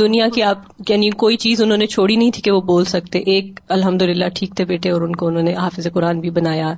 دنیا 0.00 0.28
کی 0.34 0.42
آپ 0.42 0.58
یعنی 0.88 1.10
کوئی 1.10 1.36
چیز 1.36 1.62
انہوں 1.62 1.78
نے 1.78 1.86
چھوڑی 1.86 2.16
نہیں 2.16 2.30
تھی 2.30 2.42
کہ 2.42 2.50
وہ 2.50 2.60
بول 2.60 2.84
سکتے۔ 2.84 3.18
ایک 3.18 3.60
الحمد 3.68 4.02
للہ 4.02 4.24
ٹھیک 4.34 4.54
تھے 4.56 4.64
بیٹے 4.64 4.90
اور 4.90 5.00
ان 5.00 5.16
کو 5.16 5.26
انہوں 5.26 5.42
نے 5.42 5.54
حافظ 5.54 5.86
قرآن 5.94 6.20
بھی 6.20 6.30
بنایا۔ 6.30 6.72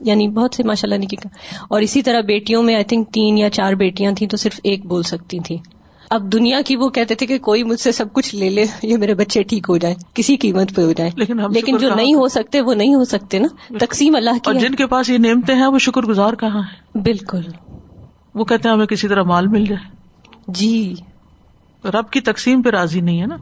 یعنی 0.00 0.28
بہت 0.28 0.54
سے 0.54 0.62
ماشاء 0.62 0.88
اللہ 0.88 0.98
نے 0.98 1.28
اور 1.68 1.80
اسی 1.80 2.02
طرح 2.02 2.20
بیٹیوں 2.20 2.62
میں 2.62 2.74
آئی 2.74 2.84
تھنک 2.84 3.08
تین 3.12 3.38
یا 3.38 3.50
چار 3.50 3.72
بیٹیاں 3.72 4.12
تھیں 4.12 4.28
تو 4.28 4.36
صرف 4.36 4.60
ایک 4.64 4.86
بول 4.86 5.02
سکتی 5.02 5.38
تھیں 5.38 5.56
اب 6.10 6.32
دنیا 6.32 6.60
کی 6.66 6.76
وہ 6.76 6.88
کہتے 6.88 7.14
تھے 7.14 7.26
کہ 7.26 7.38
کوئی 7.38 7.62
مجھ 7.62 7.80
سے 7.80 7.92
سب 7.92 8.12
کچھ 8.12 8.34
لے 8.34 8.50
لے 8.50 8.64
یہ 8.82 8.96
میرے 8.96 9.14
بچے 9.14 9.42
ٹھیک 9.42 9.66
ہو 9.68 9.76
جائے 9.76 9.94
کسی 10.14 10.36
قیمت 10.36 10.74
پہ 10.74 10.82
ہو 10.82 10.92
جائے 10.92 11.10
لیکن 11.16 11.36
لیکن 11.52 11.76
جو 11.76 11.94
نہیں 11.94 12.14
ہو 12.14 12.28
سکتے 12.28 12.60
وہ 12.60 12.74
نہیں 12.74 12.94
ہو 12.94 13.04
سکتے 13.04 13.38
نا۔ 13.38 13.48
تقسیم 13.78 14.16
اللہ 14.16 14.30
کی 14.30 14.58
جن 14.58 14.74
کے 14.74 14.86
پاس 14.86 15.10
یہ 15.10 15.18
نعمتیں 15.18 15.54
ہیں 15.54 15.66
وہ 15.66 15.78
شکر 15.78 16.02
گزار 16.02 16.32
کہاں 16.32 16.62
ہے 16.62 16.98
بالکل۔ 16.98 17.40
وہ 18.34 18.44
کہتے 18.44 18.68
ہیں 18.68 18.76
ہمیں 18.76 18.86
کسی 18.86 19.08
طرح 19.08 19.22
مال 19.22 19.46
مل 19.46 19.64
جائے۔ 19.64 19.96
جی۔ 20.48 20.94
رب 21.84 22.10
کی 22.10 22.20
تقسیم 22.20 22.62
پہ 22.62 22.70
راضی 22.70 23.00
نہیں 23.00 23.20
ہے 23.20 23.26
نا۔ 23.26 23.36